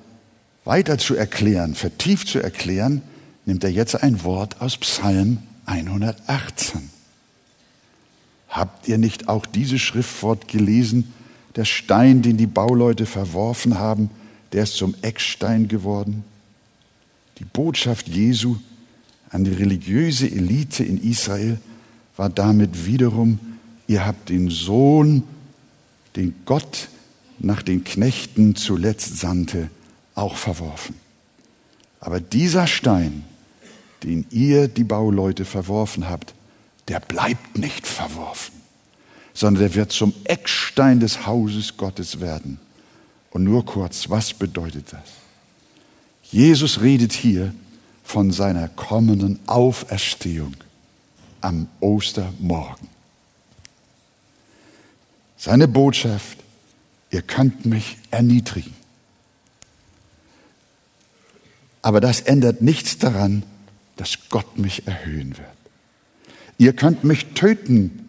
weiter 0.64 0.98
zu 0.98 1.14
erklären, 1.14 1.74
vertieft 1.74 2.28
zu 2.28 2.40
erklären, 2.40 3.02
nimmt 3.46 3.64
er 3.64 3.70
jetzt 3.70 4.02
ein 4.02 4.22
Wort 4.24 4.60
aus 4.60 4.76
Psalm 4.76 5.38
118. 5.66 6.90
Habt 8.48 8.88
ihr 8.88 8.98
nicht 8.98 9.28
auch 9.28 9.46
dieses 9.46 9.80
Schriftwort 9.80 10.48
gelesen? 10.48 11.12
Der 11.56 11.64
Stein, 11.64 12.22
den 12.22 12.36
die 12.36 12.46
Bauleute 12.46 13.06
verworfen 13.06 13.78
haben, 13.78 14.10
der 14.52 14.64
ist 14.64 14.76
zum 14.76 14.94
Eckstein 15.02 15.68
geworden. 15.68 16.24
Die 17.38 17.44
Botschaft 17.44 18.08
Jesu 18.08 18.56
an 19.30 19.44
die 19.44 19.52
religiöse 19.52 20.30
Elite 20.30 20.84
in 20.84 21.02
Israel 21.02 21.58
war 22.16 22.28
damit 22.28 22.86
wiederum, 22.86 23.38
ihr 23.86 24.04
habt 24.04 24.28
den 24.28 24.50
Sohn, 24.50 25.22
den 26.16 26.34
Gott 26.44 26.88
nach 27.38 27.62
den 27.62 27.84
Knechten 27.84 28.56
zuletzt 28.56 29.18
sandte, 29.18 29.70
auch 30.14 30.36
verworfen. 30.36 30.94
Aber 32.00 32.20
dieser 32.20 32.66
Stein, 32.66 33.24
den 34.02 34.26
ihr, 34.30 34.68
die 34.68 34.84
Bauleute, 34.84 35.44
verworfen 35.44 36.08
habt, 36.08 36.34
der 36.88 37.00
bleibt 37.00 37.58
nicht 37.58 37.86
verworfen, 37.86 38.54
sondern 39.32 39.62
der 39.62 39.74
wird 39.74 39.92
zum 39.92 40.12
Eckstein 40.24 41.00
des 41.00 41.26
Hauses 41.26 41.76
Gottes 41.76 42.20
werden. 42.20 42.58
Und 43.30 43.44
nur 43.44 43.64
kurz, 43.64 44.10
was 44.10 44.34
bedeutet 44.34 44.92
das? 44.92 45.08
Jesus 46.22 46.80
redet 46.80 47.12
hier 47.12 47.54
von 48.02 48.32
seiner 48.32 48.68
kommenden 48.68 49.38
Auferstehung 49.46 50.54
am 51.40 51.68
Ostermorgen. 51.80 52.88
Seine 55.42 55.68
Botschaft, 55.68 56.36
ihr 57.10 57.22
könnt 57.22 57.64
mich 57.64 57.96
erniedrigen. 58.10 58.74
Aber 61.80 62.02
das 62.02 62.20
ändert 62.20 62.60
nichts 62.60 62.98
daran, 62.98 63.42
dass 63.96 64.28
Gott 64.28 64.58
mich 64.58 64.86
erhöhen 64.86 65.38
wird. 65.38 65.48
Ihr 66.58 66.74
könnt 66.74 67.04
mich 67.04 67.32
töten, 67.32 68.06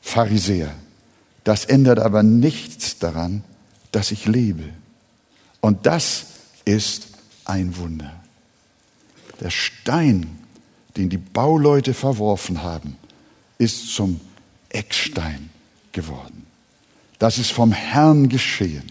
Pharisäer. 0.00 0.74
Das 1.44 1.66
ändert 1.66 1.98
aber 1.98 2.22
nichts 2.22 2.98
daran, 2.98 3.44
dass 3.92 4.10
ich 4.10 4.24
lebe. 4.24 4.64
Und 5.60 5.84
das 5.84 6.24
ist 6.64 7.08
ein 7.44 7.76
Wunder. 7.76 8.18
Der 9.40 9.50
Stein, 9.50 10.38
den 10.96 11.10
die 11.10 11.18
Bauleute 11.18 11.92
verworfen 11.92 12.62
haben, 12.62 12.96
ist 13.58 13.94
zum 13.94 14.22
Eckstein 14.70 15.50
geworden. 15.92 16.46
Das 17.18 17.38
ist 17.38 17.52
vom 17.52 17.72
Herrn 17.72 18.28
geschehen. 18.28 18.84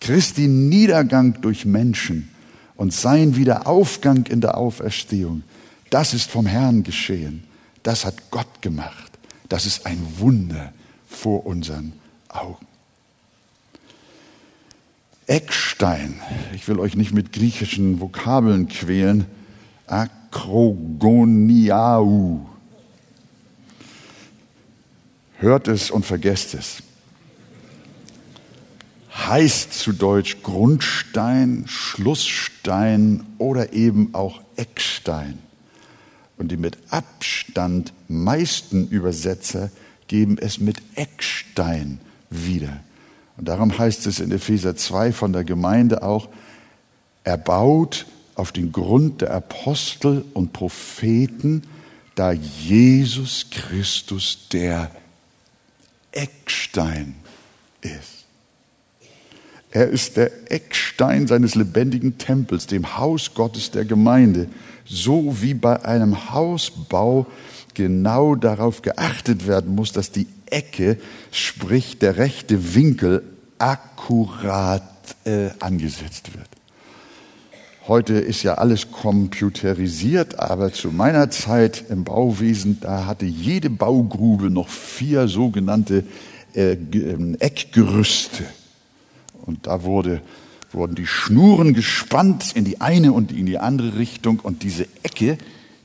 Christi 0.00 0.48
Niedergang 0.48 1.40
durch 1.40 1.64
Menschen 1.64 2.30
und 2.76 2.92
sein 2.92 3.36
Wiederaufgang 3.36 4.26
in 4.26 4.40
der 4.40 4.56
Auferstehung, 4.56 5.42
das 5.90 6.14
ist 6.14 6.30
vom 6.30 6.46
Herrn 6.46 6.82
geschehen 6.82 7.44
das 7.84 8.04
hat 8.04 8.30
Gott 8.32 8.60
gemacht. 8.62 9.12
Das 9.48 9.64
ist 9.66 9.86
ein 9.86 10.04
Wunder 10.18 10.72
vor 11.06 11.46
unseren 11.46 11.92
Augen. 12.28 12.66
Eckstein, 15.26 16.20
ich 16.54 16.66
will 16.66 16.80
euch 16.80 16.96
nicht 16.96 17.14
mit 17.14 17.32
griechischen 17.32 18.00
Vokabeln 18.00 18.68
quälen, 18.68 19.26
Akrogoniau. 19.86 21.14
Hört 25.38 25.68
es 25.68 25.90
und 25.90 26.06
vergesst 26.06 26.54
es. 26.54 26.82
Heißt 29.14 29.72
zu 29.72 29.92
Deutsch 29.92 30.38
Grundstein, 30.42 31.64
Schlussstein 31.66 33.24
oder 33.38 33.72
eben 33.72 34.14
auch 34.14 34.40
Eckstein. 34.56 35.38
Und 36.36 36.50
die 36.50 36.56
mit 36.56 36.78
Abstand 36.90 37.92
meisten 38.08 38.88
Übersetzer 38.88 39.70
geben 40.08 40.36
es 40.38 40.58
mit 40.58 40.82
Eckstein 40.94 42.00
wieder. 42.28 42.80
Und 43.36 43.48
darum 43.48 43.76
heißt 43.76 44.06
es 44.06 44.20
in 44.20 44.30
Epheser 44.30 44.76
2 44.76 45.12
von 45.12 45.32
der 45.32 45.44
Gemeinde 45.44 46.02
auch, 46.02 46.28
erbaut 47.24 48.06
auf 48.34 48.52
den 48.52 48.72
Grund 48.72 49.22
der 49.22 49.32
Apostel 49.32 50.24
und 50.34 50.52
Propheten, 50.52 51.62
da 52.14 52.32
Jesus 52.32 53.46
Christus 53.50 54.48
der 54.52 54.90
Eckstein 56.14 57.14
ist. 57.80 58.24
Er 59.70 59.88
ist 59.88 60.16
der 60.16 60.52
Eckstein 60.52 61.26
seines 61.26 61.54
lebendigen 61.54 62.16
Tempels, 62.16 62.66
dem 62.66 62.96
Haus 62.96 63.34
Gottes 63.34 63.70
der 63.70 63.84
Gemeinde 63.84 64.48
so 64.84 65.40
wie 65.40 65.54
bei 65.54 65.84
einem 65.84 66.30
Hausbau 66.30 67.26
genau 67.74 68.34
darauf 68.34 68.82
geachtet 68.82 69.46
werden 69.46 69.74
muss, 69.74 69.92
dass 69.92 70.10
die 70.12 70.28
Ecke, 70.46 70.98
sprich 71.32 71.98
der 71.98 72.18
rechte 72.18 72.74
Winkel, 72.74 73.22
akkurat 73.58 74.82
äh, 75.24 75.50
angesetzt 75.60 76.34
wird. 76.34 76.48
Heute 77.86 78.14
ist 78.14 78.42
ja 78.42 78.54
alles 78.54 78.90
computerisiert, 78.90 80.38
aber 80.38 80.72
zu 80.72 80.90
meiner 80.90 81.30
Zeit 81.30 81.84
im 81.90 82.04
Bauwesen, 82.04 82.78
da 82.80 83.04
hatte 83.04 83.26
jede 83.26 83.68
Baugrube 83.68 84.48
noch 84.48 84.70
vier 84.70 85.28
sogenannte 85.28 86.04
äh, 86.54 86.72
ähm, 86.72 87.36
Eckgerüste. 87.38 88.44
Und 89.44 89.66
da 89.66 89.82
wurde 89.82 90.22
wurden 90.72 90.94
die 90.94 91.06
Schnuren 91.06 91.74
gespannt 91.74 92.52
in 92.54 92.64
die 92.64 92.80
eine 92.80 93.12
und 93.12 93.32
in 93.32 93.46
die 93.46 93.58
andere 93.58 93.98
Richtung 93.98 94.40
und 94.40 94.62
diese 94.62 94.86
Ecke, 95.02 95.38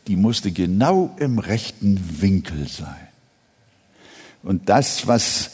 die 0.08 0.16
musste 0.16 0.52
genau 0.52 1.16
im 1.20 1.38
rechten 1.38 2.00
Winkel 2.22 2.68
sein. 2.68 3.08
Und 4.42 4.70
das, 4.70 5.06
was 5.06 5.52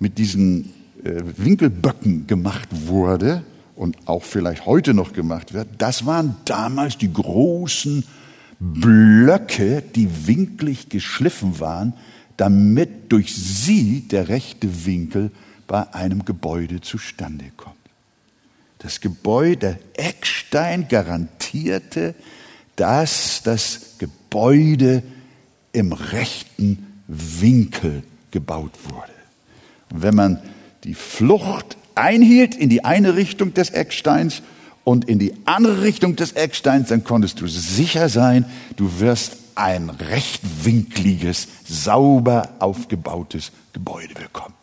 mit 0.00 0.18
diesen 0.18 0.72
äh, 1.04 1.22
Winkelböcken 1.36 2.26
gemacht 2.26 2.68
wurde 2.86 3.44
und 3.76 3.96
auch 4.06 4.22
vielleicht 4.22 4.66
heute 4.66 4.94
noch 4.94 5.12
gemacht 5.12 5.52
wird, 5.52 5.68
das 5.78 6.06
waren 6.06 6.36
damals 6.44 6.98
die 6.98 7.12
großen 7.12 8.04
Blöcke, 8.60 9.82
die 9.82 10.26
winklig 10.26 10.88
geschliffen 10.88 11.60
waren, 11.60 11.94
damit 12.36 13.12
durch 13.12 13.34
sie 13.34 14.02
der 14.02 14.28
rechte 14.28 14.86
Winkel 14.86 15.30
bei 15.66 15.92
einem 15.92 16.24
Gebäude 16.24 16.80
zustande 16.80 17.46
kommt. 17.56 17.76
Das 18.78 19.00
Gebäude, 19.00 19.78
der 19.94 20.08
Eckstein 20.08 20.88
garantierte, 20.88 22.14
dass 22.76 23.42
das 23.42 23.96
Gebäude 23.98 25.02
im 25.72 25.92
rechten 25.92 26.86
Winkel 27.08 28.02
gebaut 28.30 28.72
wurde. 28.84 29.12
Und 29.90 30.02
wenn 30.02 30.14
man 30.14 30.38
die 30.84 30.94
Flucht 30.94 31.76
einhielt 31.94 32.54
in 32.54 32.68
die 32.68 32.84
eine 32.84 33.16
Richtung 33.16 33.54
des 33.54 33.70
Ecksteins 33.70 34.42
und 34.84 35.06
in 35.06 35.18
die 35.18 35.34
andere 35.46 35.82
Richtung 35.82 36.16
des 36.16 36.32
Ecksteins, 36.32 36.88
dann 36.88 37.04
konntest 37.04 37.40
du 37.40 37.46
sicher 37.46 38.08
sein, 38.08 38.44
du 38.76 39.00
wirst 39.00 39.36
ein 39.54 39.90
rechtwinkliges, 39.90 41.48
sauber 41.66 42.50
aufgebautes 42.58 43.52
Gebäude 43.72 44.14
bekommen. 44.14 44.54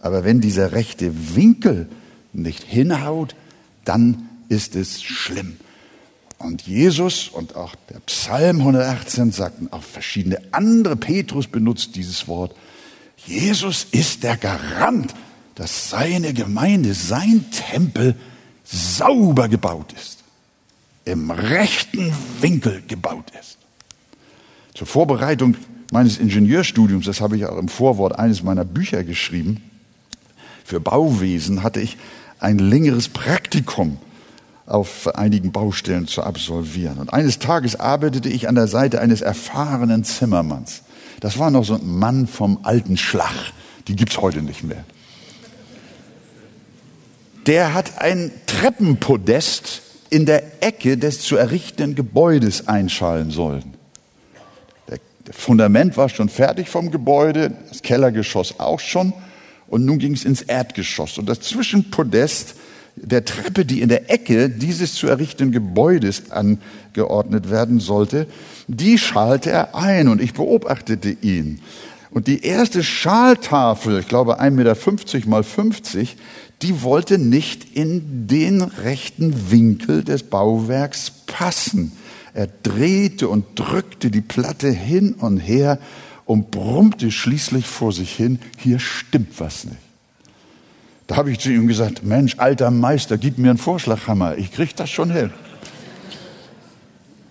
Aber 0.00 0.24
wenn 0.24 0.40
dieser 0.40 0.72
rechte 0.72 1.36
Winkel 1.36 1.88
nicht 2.32 2.64
hinhaut, 2.64 3.34
dann 3.84 4.28
ist 4.48 4.74
es 4.74 5.02
schlimm. 5.02 5.58
Und 6.38 6.62
Jesus 6.62 7.28
und 7.28 7.54
auch 7.54 7.74
der 7.90 8.00
Psalm 8.00 8.60
118 8.60 9.30
sagten 9.30 9.68
auch 9.72 9.82
verschiedene 9.82 10.40
andere, 10.52 10.96
Petrus 10.96 11.46
benutzt 11.46 11.96
dieses 11.96 12.28
Wort, 12.28 12.56
Jesus 13.26 13.86
ist 13.90 14.22
der 14.22 14.38
Garant, 14.38 15.14
dass 15.54 15.90
seine 15.90 16.32
Gemeinde, 16.32 16.94
sein 16.94 17.44
Tempel 17.50 18.14
sauber 18.64 19.48
gebaut 19.48 19.92
ist, 19.92 20.18
im 21.04 21.30
rechten 21.30 22.12
Winkel 22.40 22.82
gebaut 22.86 23.32
ist. 23.38 23.58
Zur 24.74 24.86
Vorbereitung 24.86 25.56
meines 25.90 26.18
Ingenieurstudiums, 26.18 27.06
das 27.06 27.20
habe 27.20 27.36
ich 27.36 27.46
auch 27.46 27.58
im 27.58 27.68
Vorwort 27.68 28.18
eines 28.18 28.42
meiner 28.42 28.64
Bücher 28.64 29.02
geschrieben, 29.04 29.62
für 30.64 30.78
Bauwesen 30.78 31.64
hatte 31.64 31.80
ich 31.80 31.96
ein 32.38 32.58
längeres 32.58 33.08
Praktikum 33.08 33.98
auf 34.66 35.12
einigen 35.16 35.50
Baustellen 35.50 36.06
zu 36.06 36.22
absolvieren. 36.22 36.98
Und 36.98 37.12
eines 37.12 37.40
Tages 37.40 37.78
arbeitete 37.78 38.28
ich 38.28 38.48
an 38.48 38.54
der 38.54 38.68
Seite 38.68 39.00
eines 39.00 39.20
erfahrenen 39.20 40.04
Zimmermanns. 40.04 40.82
Das 41.18 41.38
war 41.38 41.50
noch 41.50 41.64
so 41.64 41.74
ein 41.74 41.98
Mann 41.98 42.28
vom 42.28 42.60
alten 42.62 42.96
Schlag. 42.96 43.34
Die 43.88 43.96
gibt's 43.96 44.18
heute 44.18 44.42
nicht 44.42 44.62
mehr. 44.62 44.84
Der 47.46 47.74
hat 47.74 48.00
ein 48.00 48.30
Treppenpodest 48.46 49.82
in 50.10 50.26
der 50.26 50.62
Ecke 50.62 50.98
des 50.98 51.20
zu 51.20 51.36
errichtenden 51.36 51.94
Gebäudes 51.94 52.68
einschallen 52.68 53.30
sollen. 53.30 53.74
Das 54.86 54.98
Fundament 55.36 55.96
war 55.96 56.08
schon 56.08 56.28
fertig 56.28 56.68
vom 56.68 56.90
Gebäude, 56.90 57.52
das 57.68 57.82
Kellergeschoss 57.82 58.58
auch 58.58 58.80
schon 58.80 59.12
und 59.68 59.84
nun 59.84 59.98
ging 59.98 60.12
es 60.12 60.24
ins 60.24 60.42
Erdgeschoss. 60.42 61.18
Und 61.18 61.28
das 61.28 61.40
Zwischenpodest 61.40 62.56
der 62.96 63.24
Treppe, 63.24 63.64
die 63.64 63.80
in 63.80 63.88
der 63.88 64.10
Ecke 64.10 64.50
dieses 64.50 64.94
zu 64.94 65.06
errichtenden 65.06 65.52
Gebäudes 65.52 66.32
angeordnet 66.32 67.50
werden 67.50 67.78
sollte, 67.78 68.26
die 68.66 68.98
schalte 68.98 69.50
er 69.50 69.76
ein 69.76 70.08
und 70.08 70.20
ich 70.20 70.34
beobachtete 70.34 71.10
ihn. 71.10 71.62
Und 72.10 72.26
die 72.26 72.42
erste 72.42 72.82
Schaltafel, 72.82 74.00
ich 74.00 74.08
glaube 74.08 74.40
1,50 74.40 74.50
Meter 74.50 75.28
mal 75.28 75.44
50, 75.44 76.16
die 76.62 76.82
wollte 76.82 77.18
nicht 77.18 77.76
in 77.76 78.26
den 78.26 78.62
rechten 78.62 79.50
Winkel 79.50 80.02
des 80.04 80.24
Bauwerks 80.24 81.10
passen. 81.26 81.92
Er 82.34 82.48
drehte 82.62 83.28
und 83.28 83.46
drückte 83.54 84.10
die 84.10 84.20
Platte 84.20 84.70
hin 84.70 85.14
und 85.14 85.38
her 85.38 85.78
und 86.26 86.50
brummte 86.50 87.10
schließlich 87.10 87.66
vor 87.66 87.92
sich 87.92 88.14
hin, 88.14 88.38
hier 88.56 88.78
stimmt 88.78 89.38
was 89.38 89.64
nicht. 89.64 89.78
Da 91.06 91.16
habe 91.16 91.32
ich 91.32 91.40
zu 91.40 91.50
ihm 91.50 91.66
gesagt, 91.66 92.04
Mensch, 92.04 92.36
alter 92.38 92.70
Meister, 92.70 93.18
gib 93.18 93.38
mir 93.38 93.50
einen 93.50 93.58
Vorschlaghammer, 93.58 94.38
ich 94.38 94.52
krieg 94.52 94.76
das 94.76 94.90
schon 94.90 95.10
hin. 95.10 95.32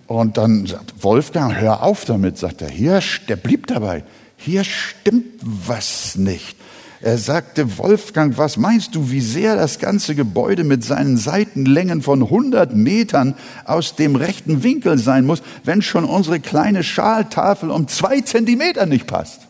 Und 0.06 0.36
dann 0.36 0.66
sagt 0.66 1.02
Wolfgang, 1.02 1.54
hör 1.58 1.82
auf 1.82 2.04
damit, 2.04 2.36
sagt 2.36 2.60
er, 2.60 2.68
hier, 2.68 3.00
der 3.28 3.36
blieb 3.36 3.68
dabei, 3.68 4.04
hier 4.40 4.64
stimmt 4.64 5.40
was 5.42 6.16
nicht. 6.16 6.56
Er 7.02 7.16
sagte, 7.16 7.78
Wolfgang, 7.78 8.36
was 8.36 8.56
meinst 8.56 8.94
du, 8.94 9.10
wie 9.10 9.20
sehr 9.20 9.56
das 9.56 9.78
ganze 9.78 10.14
Gebäude 10.14 10.64
mit 10.64 10.84
seinen 10.84 11.16
Seitenlängen 11.16 12.02
von 12.02 12.22
100 12.22 12.74
Metern 12.74 13.34
aus 13.64 13.96
dem 13.96 14.16
rechten 14.16 14.62
Winkel 14.62 14.98
sein 14.98 15.24
muss, 15.24 15.42
wenn 15.64 15.80
schon 15.80 16.04
unsere 16.04 16.40
kleine 16.40 16.82
Schaltafel 16.82 17.70
um 17.70 17.88
zwei 17.88 18.20
Zentimeter 18.20 18.84
nicht 18.84 19.06
passt? 19.06 19.42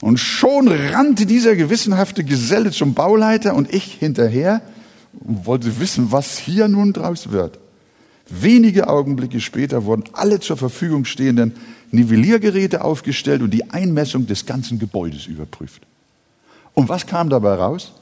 Und 0.00 0.18
schon 0.18 0.68
rannte 0.68 1.26
dieser 1.26 1.56
gewissenhafte 1.56 2.22
Geselle 2.22 2.70
zum 2.70 2.94
Bauleiter 2.94 3.54
und 3.54 3.72
ich 3.72 3.94
hinterher 3.94 4.60
und 5.12 5.46
wollte 5.46 5.80
wissen, 5.80 6.12
was 6.12 6.38
hier 6.38 6.68
nun 6.68 6.92
draus 6.92 7.32
wird. 7.32 7.58
Wenige 8.28 8.88
Augenblicke 8.88 9.40
später 9.40 9.84
wurden 9.86 10.04
alle 10.12 10.38
zur 10.38 10.56
Verfügung 10.56 11.04
stehenden 11.04 11.54
Nivelliergeräte 11.90 12.84
aufgestellt 12.84 13.42
und 13.42 13.50
die 13.50 13.70
Einmessung 13.70 14.26
des 14.26 14.46
ganzen 14.46 14.78
Gebäudes 14.78 15.26
überprüft. 15.26 15.82
Und 16.74 16.88
was 16.88 17.06
kam 17.06 17.30
dabei 17.30 17.54
raus? 17.54 17.92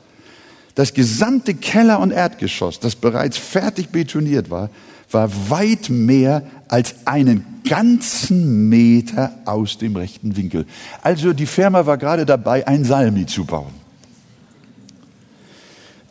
Das 0.75 0.93
gesamte 0.93 1.55
Keller- 1.55 2.01
und 2.01 2.11
Erdgeschoss, 2.11 2.81
das 2.81 2.97
bereits 2.97 3.39
fertig 3.39 3.89
betoniert 3.89 4.51
war, 4.51 4.69
war 5.11 5.31
weit 5.49 5.89
mehr 5.89 6.43
als 6.69 6.95
einen 7.07 7.45
ganzen 7.69 8.69
Meter 8.69 9.35
aus 9.45 9.79
dem 9.79 9.97
rechten 9.97 10.37
Winkel. 10.37 10.67
Also 11.03 11.33
die 11.33 11.47
Firma 11.47 11.87
war 11.87 11.97
gerade 11.97 12.27
dabei, 12.27 12.67
ein 12.67 12.85
Salmi 12.85 13.27
zu 13.27 13.45
bauen. 13.45 13.86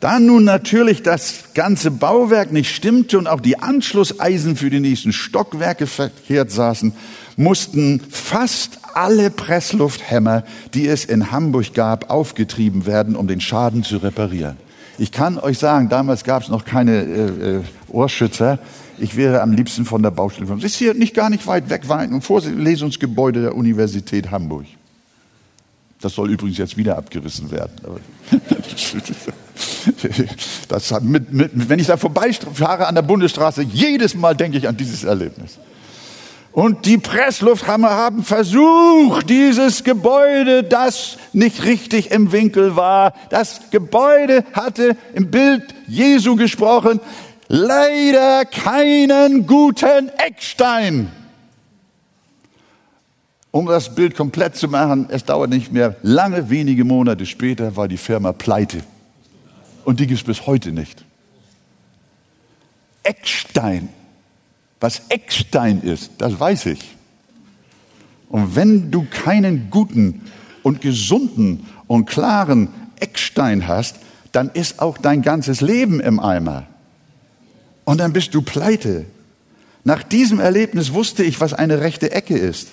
Da 0.06 0.20
nun 0.20 0.43
natürlich 0.43 1.01
das 1.01 1.45
ganze 1.56 1.89
Bauwerk 1.89 2.51
nicht 2.51 2.76
stimmte 2.76 3.18
und 3.18 3.26
auch 3.26 3.41
die 3.41 3.58
Anschlusseisen 3.58 4.56
für 4.56 4.70
die 4.70 4.80
nächsten 4.80 5.12
Stockwerke 5.12 5.88
verkehrt 5.88 6.51
saßen, 6.51 6.93
mussten 7.38 7.99
fast 8.12 8.78
alle 8.93 9.32
Presslufthämmer, 9.32 10.43
die 10.76 10.86
es 10.86 11.06
in 11.06 11.32
Hamburg 11.32 11.74
gab, 11.74 12.12
aufgetrieben 12.12 12.86
werden, 12.86 13.16
um 13.16 13.28
den 13.28 13.41
Schaden 13.41 13.82
zu 13.82 13.97
reparieren. 13.97 14.58
Ich 14.99 15.12
kann 15.12 15.39
euch 15.39 15.58
sagen, 15.58 15.89
damals 15.89 16.24
gab 16.24 16.43
es 16.43 16.49
noch 16.49 16.66
keine 16.66 17.01
äh, 17.01 17.56
äh, 17.56 17.62
Ohrschützer. 17.88 18.60
Ich 18.99 19.18
wäre 19.18 19.41
am 19.41 19.53
liebsten 19.53 19.86
von 19.86 20.03
der 20.03 20.12
Baustelle. 20.12 20.53
Es 20.56 20.64
ist 20.64 20.76
hier 20.76 20.93
nicht 20.93 21.16
gar 21.16 21.32
nicht 21.32 21.47
weit 21.47 21.72
weg, 21.72 21.89
war 21.89 21.97
ein 21.97 22.22
Vorlesungsgebäude 22.22 23.41
der 23.41 23.56
Universität 23.56 24.30
Hamburg. 24.30 24.68
Das 26.02 26.14
soll 26.14 26.32
übrigens 26.32 26.58
jetzt 26.58 26.78
wieder 26.78 26.98
abgerissen 26.98 27.52
werden. 27.52 27.74
Das 30.68 30.91
hat 30.91 31.04
mit, 31.04 31.32
mit, 31.32 31.70
wenn 31.70 31.80
ich 31.80 31.88
da 31.88 31.96
vorbeifahre 31.96 32.88
an 32.88 32.96
der 32.96 33.04
Bundesstraße, 33.04 33.62
jedes 33.62 34.16
Mal 34.16 34.36
denke 34.36 34.58
ich 34.58 34.68
an 34.68 34.76
dieses 34.76 35.04
Erlebnis. 35.04 35.60
Und 36.52 36.86
die 36.86 36.98
Presslufthammer 36.98 37.89
haben 37.91 38.24
versucht, 38.24 39.30
dieses 39.30 39.84
Gebäude, 39.84 40.64
das 40.64 41.18
nicht 41.34 41.66
richtig 41.66 42.12
im 42.12 42.32
Winkel 42.32 42.76
war, 42.76 43.14
das 43.30 43.60
Gebäude 43.72 44.43
hatte 44.54 44.96
im 45.14 45.30
Bild 45.32 45.64
Jesu 45.86 46.36
gesprochen, 46.36 47.00
leider 47.50 48.46
keinen 48.46 49.48
guten 49.48 50.10
Eckstein. 50.18 51.12
Um 53.56 53.68
das 53.68 53.95
Bild 53.95 54.18
komplett 54.18 54.58
zu 54.58 54.68
machen, 54.68 55.08
es 55.10 55.24
dauert 55.24 55.49
nicht 55.49 55.72
mehr 55.72 55.95
lange, 56.01 56.49
wenige 56.49 56.84
Monate 56.84 57.26
später 57.26 57.78
war 57.78 57.88
die 57.88 57.95
Firma 57.95 58.34
pleite. 58.34 58.82
Und 59.86 60.01
die 60.01 60.08
gibt 60.08 60.20
es 60.20 60.26
bis 60.26 60.45
heute 60.45 60.74
nicht. 60.74 61.06
Eckstein 63.03 63.88
was 64.86 65.01
Eckstein 65.10 65.82
ist, 65.82 66.12
das 66.20 66.39
weiß 66.39 66.68
ich. 66.68 66.95
Und 68.30 68.56
wenn 68.56 68.91
du 68.91 69.08
keinen 69.10 69.70
guten 69.72 70.22
und 70.62 70.82
gesunden 70.82 71.66
und 71.88 72.06
klaren 72.06 72.68
Eckstein 72.99 73.68
hast, 73.68 73.95
dann 74.32 74.49
ist 74.49 74.80
auch 74.82 74.97
dein 74.97 75.22
ganzes 75.22 75.62
Leben 75.62 75.99
im 75.99 76.20
Eimer. 76.20 76.68
Und 77.86 77.99
dann 77.99 78.14
bist 78.14 78.36
du 78.36 78.41
pleite. 78.41 79.06
Nach 79.84 80.03
diesem 80.03 80.39
Erlebnis 80.39 80.93
wusste 80.93 81.24
ich, 81.24 81.39
was 81.39 81.53
eine 81.53 81.82
rechte 81.82 82.12
Ecke 82.12 82.38
ist. 82.38 82.68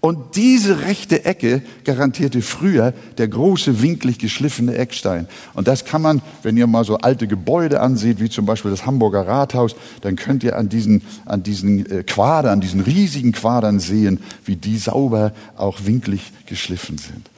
Und 0.00 0.36
diese 0.36 0.80
rechte 0.80 1.26
Ecke 1.26 1.60
garantierte 1.84 2.40
früher 2.40 2.94
der 3.18 3.28
große, 3.28 3.82
winklig 3.82 4.18
geschliffene 4.18 4.74
Eckstein. 4.74 5.28
Und 5.52 5.68
das 5.68 5.84
kann 5.84 6.00
man, 6.00 6.22
wenn 6.42 6.56
ihr 6.56 6.66
mal 6.66 6.84
so 6.84 6.96
alte 6.96 7.26
Gebäude 7.26 7.80
ansieht, 7.80 8.18
wie 8.18 8.30
zum 8.30 8.46
Beispiel 8.46 8.70
das 8.70 8.86
Hamburger 8.86 9.26
Rathaus, 9.26 9.76
dann 10.00 10.16
könnt 10.16 10.42
ihr 10.42 10.56
an 10.56 10.70
diesen, 10.70 11.02
an 11.26 11.42
diesen 11.42 11.84
äh, 11.90 12.02
Quadern, 12.02 12.62
diesen 12.62 12.80
riesigen 12.80 13.32
Quadern 13.32 13.78
sehen, 13.78 14.20
wie 14.46 14.56
die 14.56 14.78
sauber 14.78 15.32
auch 15.56 15.80
winklig 15.84 16.32
geschliffen 16.46 16.96
sind. 16.96 17.28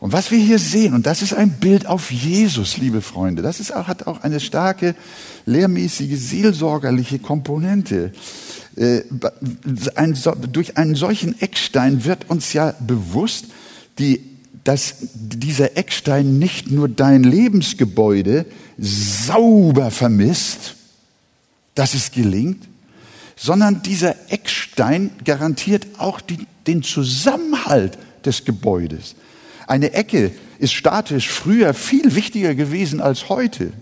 Und 0.00 0.14
was 0.14 0.30
wir 0.30 0.38
hier 0.38 0.58
sehen, 0.58 0.94
und 0.94 1.06
das 1.06 1.20
ist 1.20 1.34
ein 1.34 1.50
Bild 1.50 1.86
auf 1.86 2.10
Jesus, 2.10 2.78
liebe 2.78 3.02
Freunde, 3.02 3.42
das 3.42 3.60
ist 3.60 3.70
auch, 3.74 3.86
hat 3.86 4.06
auch 4.06 4.22
eine 4.22 4.40
starke 4.40 4.94
lehrmäßige, 5.44 6.18
seelsorgerliche 6.18 7.18
Komponente. 7.18 8.12
Äh, 8.76 9.02
ein, 9.96 10.18
durch 10.50 10.78
einen 10.78 10.94
solchen 10.94 11.38
Eckstein 11.42 12.06
wird 12.06 12.30
uns 12.30 12.54
ja 12.54 12.74
bewusst, 12.80 13.46
die, 13.98 14.22
dass 14.64 14.94
dieser 15.12 15.76
Eckstein 15.76 16.38
nicht 16.38 16.70
nur 16.70 16.88
dein 16.88 17.22
Lebensgebäude 17.22 18.46
sauber 18.78 19.90
vermisst, 19.90 20.76
dass 21.74 21.92
es 21.92 22.10
gelingt, 22.10 22.66
sondern 23.36 23.82
dieser 23.82 24.14
Eckstein 24.32 25.10
garantiert 25.26 25.86
auch 25.98 26.22
die, 26.22 26.46
den 26.66 26.82
Zusammenhalt 26.82 27.98
des 28.24 28.46
Gebäudes. 28.46 29.14
Eine 29.70 29.92
Ecke 29.92 30.32
ist 30.58 30.72
statisch 30.72 31.28
früher 31.28 31.74
viel 31.74 32.16
wichtiger 32.16 32.56
gewesen 32.56 33.00
als 33.00 33.28
heute. 33.28 33.72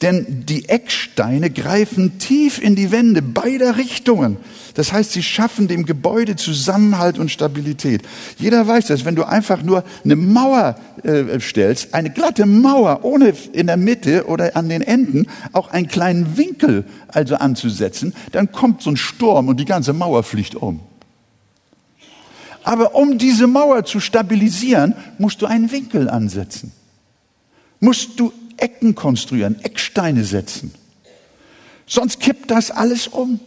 Denn 0.00 0.44
die 0.46 0.68
Ecksteine 0.68 1.50
greifen 1.50 2.20
tief 2.20 2.62
in 2.62 2.76
die 2.76 2.92
Wände 2.92 3.20
beider 3.20 3.78
Richtungen. 3.78 4.36
Das 4.74 4.92
heißt, 4.92 5.10
sie 5.10 5.24
schaffen 5.24 5.66
dem 5.66 5.86
Gebäude 5.86 6.36
Zusammenhalt 6.36 7.18
und 7.18 7.32
Stabilität. 7.32 8.02
Jeder 8.38 8.64
weiß 8.64 8.86
das, 8.86 9.04
wenn 9.04 9.16
du 9.16 9.24
einfach 9.24 9.60
nur 9.64 9.82
eine 10.04 10.14
Mauer 10.14 10.76
äh, 11.02 11.40
stellst, 11.40 11.92
eine 11.92 12.10
glatte 12.10 12.46
Mauer, 12.46 13.00
ohne 13.02 13.34
in 13.52 13.66
der 13.66 13.76
Mitte 13.76 14.26
oder 14.28 14.56
an 14.56 14.68
den 14.68 14.82
Enden 14.82 15.26
auch 15.50 15.72
einen 15.72 15.88
kleinen 15.88 16.36
Winkel 16.36 16.84
also 17.08 17.34
anzusetzen, 17.34 18.14
dann 18.30 18.52
kommt 18.52 18.82
so 18.82 18.90
ein 18.90 18.96
Sturm 18.96 19.48
und 19.48 19.58
die 19.58 19.64
ganze 19.64 19.92
Mauer 19.92 20.22
fliegt 20.22 20.54
um. 20.54 20.78
Aber 22.62 22.94
um 22.94 23.18
diese 23.18 23.46
Mauer 23.46 23.84
zu 23.84 24.00
stabilisieren, 24.00 24.94
musst 25.18 25.40
du 25.42 25.46
einen 25.46 25.70
Winkel 25.70 26.08
ansetzen. 26.08 26.72
Musst 27.80 28.20
du 28.20 28.32
Ecken 28.56 28.94
konstruieren, 28.94 29.58
Ecksteine 29.62 30.24
setzen. 30.24 30.74
Sonst 31.86 32.20
kippt 32.20 32.50
das 32.50 32.70
alles 32.70 33.08
um. 33.08 33.40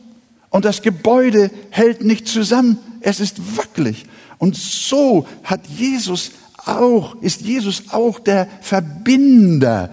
Und 0.49 0.65
das 0.65 0.81
Gebäude 0.81 1.51
hält 1.69 2.03
nicht 2.03 2.27
zusammen. 2.27 2.77
Es 3.01 3.19
ist 3.19 3.57
wackelig. 3.57 4.05
Und 4.39 4.55
so 4.55 5.27
hat 5.43 5.67
Jesus 5.67 6.31
auch, 6.57 7.21
ist 7.21 7.41
Jesus 7.41 7.83
auch 7.89 8.19
der 8.19 8.47
Verbinder 8.61 9.91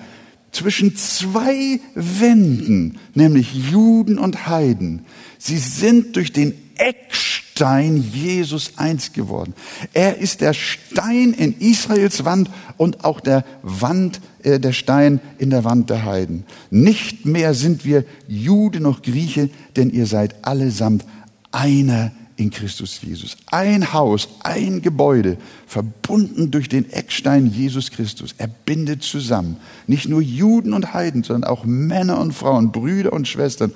zwischen 0.52 0.96
zwei 0.96 1.80
Wänden, 1.94 2.98
nämlich 3.14 3.54
Juden 3.54 4.18
und 4.18 4.48
Heiden. 4.48 5.04
Sie 5.38 5.58
sind 5.58 6.16
durch 6.16 6.32
den 6.32 6.54
Eckstein 6.76 7.29
Eckstein 7.60 8.02
Jesus 8.14 8.72
eins 8.76 9.12
geworden. 9.12 9.52
Er 9.92 10.16
ist 10.16 10.40
der 10.40 10.54
Stein 10.54 11.34
in 11.34 11.58
Israels 11.58 12.24
Wand 12.24 12.48
und 12.78 13.04
auch 13.04 13.20
der 13.20 13.44
Wand, 13.62 14.22
äh, 14.42 14.58
der 14.58 14.72
Stein 14.72 15.20
in 15.36 15.50
der 15.50 15.62
Wand 15.64 15.90
der 15.90 16.06
Heiden. 16.06 16.44
Nicht 16.70 17.26
mehr 17.26 17.52
sind 17.52 17.84
wir 17.84 18.06
Jude 18.26 18.80
noch 18.80 19.02
Grieche, 19.02 19.50
denn 19.76 19.90
ihr 19.90 20.06
seid 20.06 20.42
allesamt 20.42 21.04
einer 21.52 22.12
in 22.40 22.50
Christus 22.50 23.00
Jesus. 23.02 23.36
Ein 23.50 23.92
Haus, 23.92 24.26
ein 24.42 24.80
Gebäude, 24.80 25.36
verbunden 25.66 26.50
durch 26.50 26.70
den 26.70 26.90
Eckstein 26.90 27.46
Jesus 27.46 27.90
Christus. 27.90 28.34
Er 28.38 28.48
bindet 28.48 29.02
zusammen 29.02 29.58
nicht 29.86 30.08
nur 30.08 30.22
Juden 30.22 30.72
und 30.72 30.94
Heiden, 30.94 31.22
sondern 31.22 31.50
auch 31.50 31.64
Männer 31.64 32.18
und 32.18 32.32
Frauen, 32.32 32.72
Brüder 32.72 33.12
und 33.12 33.28
Schwestern, 33.28 33.72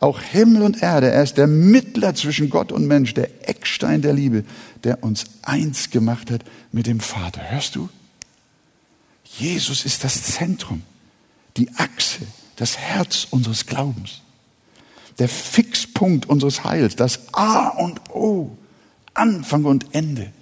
auch 0.00 0.20
Himmel 0.20 0.62
und 0.62 0.82
Erde. 0.82 1.10
Er 1.10 1.22
ist 1.22 1.36
der 1.36 1.46
Mittler 1.46 2.14
zwischen 2.14 2.48
Gott 2.48 2.72
und 2.72 2.86
Mensch, 2.86 3.12
der 3.12 3.48
Eckstein 3.48 4.00
der 4.00 4.14
Liebe, 4.14 4.44
der 4.82 5.04
uns 5.04 5.24
eins 5.42 5.90
gemacht 5.90 6.30
hat 6.30 6.42
mit 6.72 6.86
dem 6.86 7.00
Vater. 7.00 7.42
Hörst 7.50 7.76
du? 7.76 7.90
Jesus 9.24 9.84
ist 9.84 10.04
das 10.04 10.22
Zentrum, 10.22 10.82
die 11.58 11.68
Achse, 11.76 12.22
das 12.56 12.78
Herz 12.78 13.26
unseres 13.30 13.66
Glaubens 13.66 14.22
der 15.18 15.28
Fixpunkt 15.28 16.28
unseres 16.28 16.64
Heils, 16.64 16.96
das 16.96 17.32
A 17.32 17.68
und 17.68 18.10
O, 18.10 18.56
Anfang 19.14 19.64
und 19.64 19.94
Ende. 19.94 20.32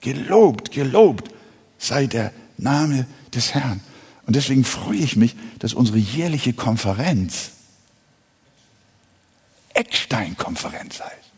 Gelobt, 0.00 0.70
gelobt 0.70 1.30
sei 1.78 2.06
der 2.06 2.32
Name 2.58 3.06
des 3.34 3.54
Herrn. 3.54 3.80
Und 4.26 4.36
deswegen 4.36 4.64
freue 4.64 4.98
ich 4.98 5.16
mich, 5.16 5.36
dass 5.58 5.74
unsere 5.74 5.98
jährliche 5.98 6.52
Konferenz 6.52 7.52
Eckstein-Konferenz 9.74 11.00
heißt. 11.00 11.30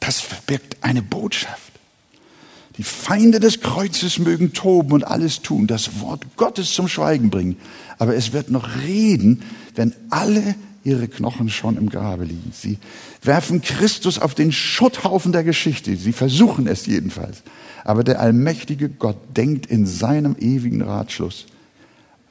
Das 0.00 0.20
verbirgt 0.20 0.76
eine 0.82 1.02
Botschaft. 1.02 1.72
Die 2.80 2.84
Feinde 2.84 3.40
des 3.40 3.60
Kreuzes 3.60 4.18
mögen 4.18 4.54
toben 4.54 4.92
und 4.92 5.06
alles 5.06 5.42
tun, 5.42 5.66
das 5.66 6.00
Wort 6.00 6.24
Gottes 6.38 6.72
zum 6.72 6.88
Schweigen 6.88 7.28
bringen. 7.28 7.58
Aber 7.98 8.16
es 8.16 8.32
wird 8.32 8.50
noch 8.50 8.66
reden, 8.80 9.42
wenn 9.74 9.92
alle 10.08 10.54
ihre 10.82 11.06
Knochen 11.06 11.50
schon 11.50 11.76
im 11.76 11.90
Grabe 11.90 12.24
liegen. 12.24 12.52
Sie 12.54 12.78
werfen 13.20 13.60
Christus 13.60 14.18
auf 14.18 14.34
den 14.34 14.50
Schutthaufen 14.50 15.30
der 15.30 15.44
Geschichte. 15.44 15.94
Sie 15.94 16.14
versuchen 16.14 16.66
es 16.66 16.86
jedenfalls. 16.86 17.42
Aber 17.84 18.02
der 18.02 18.18
allmächtige 18.18 18.88
Gott 18.88 19.18
denkt 19.36 19.66
in 19.66 19.84
seinem 19.84 20.34
ewigen 20.38 20.80
Ratschluss 20.80 21.44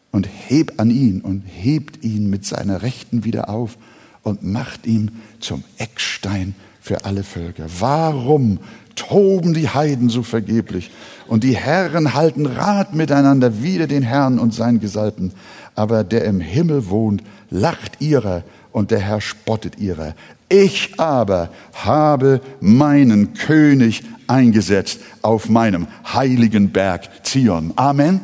und 0.10 0.28
hebt 0.47 0.80
an 0.80 0.89
ihn 0.89 1.22
und 1.22 1.43
hebt 1.45 2.04
ihn 2.04 2.28
mit 2.28 2.43
seiner 2.43 2.82
Rechten 2.82 3.24
wieder 3.24 3.50
auf 3.50 3.78
und 4.24 4.41
macht 4.41 4.88
ihn 4.88 5.12
zum 5.41 5.64
Eckstein 5.78 6.56
für 6.82 7.06
alle 7.06 7.24
Völker. 7.24 7.68
Warum 7.78 8.58
toben 9.00 9.54
die 9.54 9.70
Heiden 9.70 10.10
so 10.10 10.24
vergeblich 10.24 10.91
und 11.28 11.43
die 11.43 11.56
Herren 11.56 12.14
halten 12.14 12.45
Rat 12.45 12.93
miteinander 12.93 13.62
wider 13.62 13.88
den 13.88 14.04
Herrn 14.04 14.39
und 14.39 14.54
seinen 14.54 14.80
Gesalbten. 14.80 15.34
Aber 15.76 16.04
der 16.04 16.26
im 16.26 16.39
Himmel 16.39 16.89
wohnt, 16.89 17.24
lacht 17.50 18.02
ihrer 18.02 18.43
und 18.72 18.91
der 18.91 19.00
Herr 19.00 19.22
spottet 19.22 19.80
ihrer. 19.80 20.16
Ich 20.50 21.00
aber 21.00 21.50
habe 21.74 22.41
meinen 22.60 23.34
König 23.34 24.04
eingesetzt 24.28 25.00
auf 25.22 25.50
meinem 25.50 25.88
heiligen 26.14 26.72
Berg 26.72 27.10
Zion. 27.24 27.74
Amen. 27.76 28.22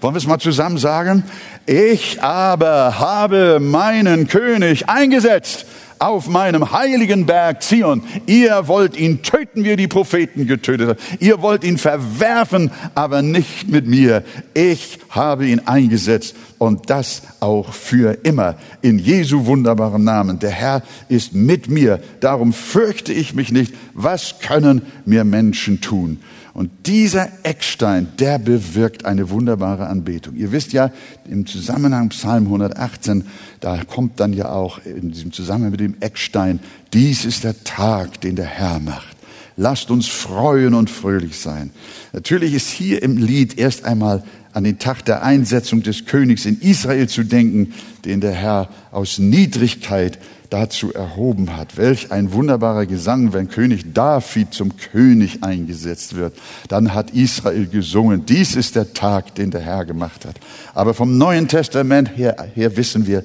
Wollen 0.00 0.14
wir 0.14 0.18
es 0.18 0.26
mal 0.26 0.38
zusammen 0.38 0.78
sagen? 0.78 1.24
Ich 1.66 2.22
aber 2.22 2.98
habe 2.98 3.60
meinen 3.60 4.26
König 4.26 4.88
eingesetzt 4.88 5.66
auf 6.02 6.28
meinem 6.28 6.72
heiligen 6.72 7.26
Berg 7.26 7.62
Zion. 7.62 8.02
Ihr 8.26 8.66
wollt 8.66 8.96
ihn 8.96 9.22
töten, 9.22 9.62
wie 9.62 9.68
ihr 9.68 9.76
die 9.76 9.86
Propheten 9.86 10.48
getötet 10.48 10.88
habt. 10.88 11.22
Ihr 11.22 11.40
wollt 11.42 11.62
ihn 11.62 11.78
verwerfen, 11.78 12.72
aber 12.96 13.22
nicht 13.22 13.68
mit 13.68 13.86
mir. 13.86 14.24
Ich 14.52 14.98
habe 15.10 15.46
ihn 15.46 15.60
eingesetzt 15.60 16.34
und 16.58 16.90
das 16.90 17.22
auch 17.38 17.72
für 17.72 18.18
immer. 18.24 18.56
In 18.80 18.98
Jesu 18.98 19.46
wunderbarem 19.46 20.02
Namen. 20.02 20.40
Der 20.40 20.50
Herr 20.50 20.82
ist 21.08 21.34
mit 21.34 21.70
mir. 21.70 22.02
Darum 22.18 22.52
fürchte 22.52 23.12
ich 23.12 23.34
mich 23.34 23.52
nicht. 23.52 23.72
Was 23.94 24.40
können 24.40 24.82
mir 25.04 25.22
Menschen 25.22 25.80
tun? 25.80 26.18
Und 26.54 26.70
dieser 26.86 27.28
Eckstein, 27.44 28.08
der 28.18 28.38
bewirkt 28.38 29.06
eine 29.06 29.30
wunderbare 29.30 29.86
Anbetung. 29.86 30.36
Ihr 30.36 30.52
wisst 30.52 30.72
ja, 30.74 30.90
im 31.26 31.46
Zusammenhang 31.46 32.10
Psalm 32.10 32.44
118, 32.44 33.24
da 33.60 33.82
kommt 33.84 34.20
dann 34.20 34.34
ja 34.34 34.50
auch 34.50 34.78
in 34.84 35.12
diesem 35.12 35.32
Zusammenhang 35.32 35.70
mit 35.70 35.80
dem 35.80 35.96
Eckstein, 36.00 36.60
dies 36.92 37.24
ist 37.24 37.44
der 37.44 37.64
Tag, 37.64 38.20
den 38.20 38.36
der 38.36 38.46
Herr 38.46 38.80
macht. 38.80 39.16
Lasst 39.56 39.90
uns 39.90 40.08
freuen 40.08 40.74
und 40.74 40.90
fröhlich 40.90 41.38
sein. 41.38 41.70
Natürlich 42.12 42.54
ist 42.54 42.68
hier 42.68 43.02
im 43.02 43.16
Lied 43.16 43.58
erst 43.58 43.84
einmal 43.84 44.22
an 44.52 44.64
den 44.64 44.78
Tag 44.78 45.04
der 45.04 45.22
Einsetzung 45.22 45.82
des 45.82 46.04
Königs 46.04 46.44
in 46.44 46.60
Israel 46.60 47.08
zu 47.08 47.22
denken, 47.22 47.72
den 48.04 48.20
der 48.20 48.32
Herr 48.32 48.68
aus 48.90 49.18
Niedrigkeit 49.18 50.18
dazu 50.52 50.92
erhoben 50.92 51.56
hat. 51.56 51.78
Welch 51.78 52.12
ein 52.12 52.32
wunderbarer 52.32 52.84
Gesang, 52.84 53.32
wenn 53.32 53.48
König 53.48 53.94
David 53.94 54.52
zum 54.52 54.76
König 54.76 55.42
eingesetzt 55.42 56.14
wird. 56.14 56.34
Dann 56.68 56.92
hat 56.92 57.12
Israel 57.12 57.66
gesungen, 57.66 58.26
dies 58.26 58.54
ist 58.54 58.76
der 58.76 58.92
Tag, 58.92 59.34
den 59.34 59.50
der 59.50 59.62
Herr 59.62 59.86
gemacht 59.86 60.26
hat. 60.26 60.36
Aber 60.74 60.92
vom 60.92 61.16
Neuen 61.16 61.48
Testament 61.48 62.16
her, 62.16 62.36
her 62.54 62.76
wissen 62.76 63.06
wir, 63.06 63.24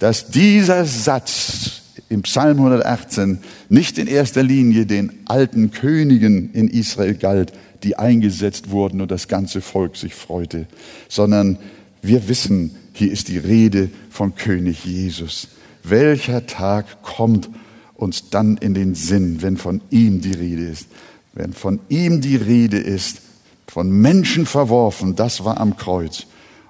dass 0.00 0.28
dieser 0.28 0.84
Satz 0.84 1.82
im 2.10 2.22
Psalm 2.22 2.58
118 2.58 3.38
nicht 3.70 3.96
in 3.96 4.06
erster 4.06 4.42
Linie 4.42 4.84
den 4.84 5.12
alten 5.24 5.70
Königen 5.70 6.52
in 6.52 6.68
Israel 6.68 7.14
galt, 7.14 7.52
die 7.82 7.96
eingesetzt 7.96 8.70
wurden 8.70 9.00
und 9.00 9.10
das 9.10 9.28
ganze 9.28 9.62
Volk 9.62 9.96
sich 9.96 10.14
freute, 10.14 10.66
sondern 11.08 11.58
wir 12.02 12.28
wissen, 12.28 12.76
hier 12.92 13.10
ist 13.10 13.28
die 13.28 13.38
Rede 13.38 13.88
von 14.10 14.34
König 14.34 14.84
Jesus. 14.84 15.48
Welcher 15.88 16.46
Tag 16.46 17.02
kommt 17.02 17.48
uns 17.94 18.30
dann 18.30 18.56
in 18.56 18.74
den 18.74 18.94
Sinn, 18.94 19.42
wenn 19.42 19.56
von 19.56 19.80
ihm 19.90 20.20
die 20.20 20.32
Rede 20.32 20.64
ist? 20.64 20.88
Wenn 21.32 21.52
von 21.52 21.80
ihm 21.88 22.20
die 22.20 22.36
Rede 22.36 22.78
ist, 22.78 23.20
von 23.68 23.90
Menschen 23.90 24.46
verworfen, 24.46 25.16
das 25.16 25.44
war 25.44 25.60
am 25.60 25.76
Kreuz. 25.76 26.26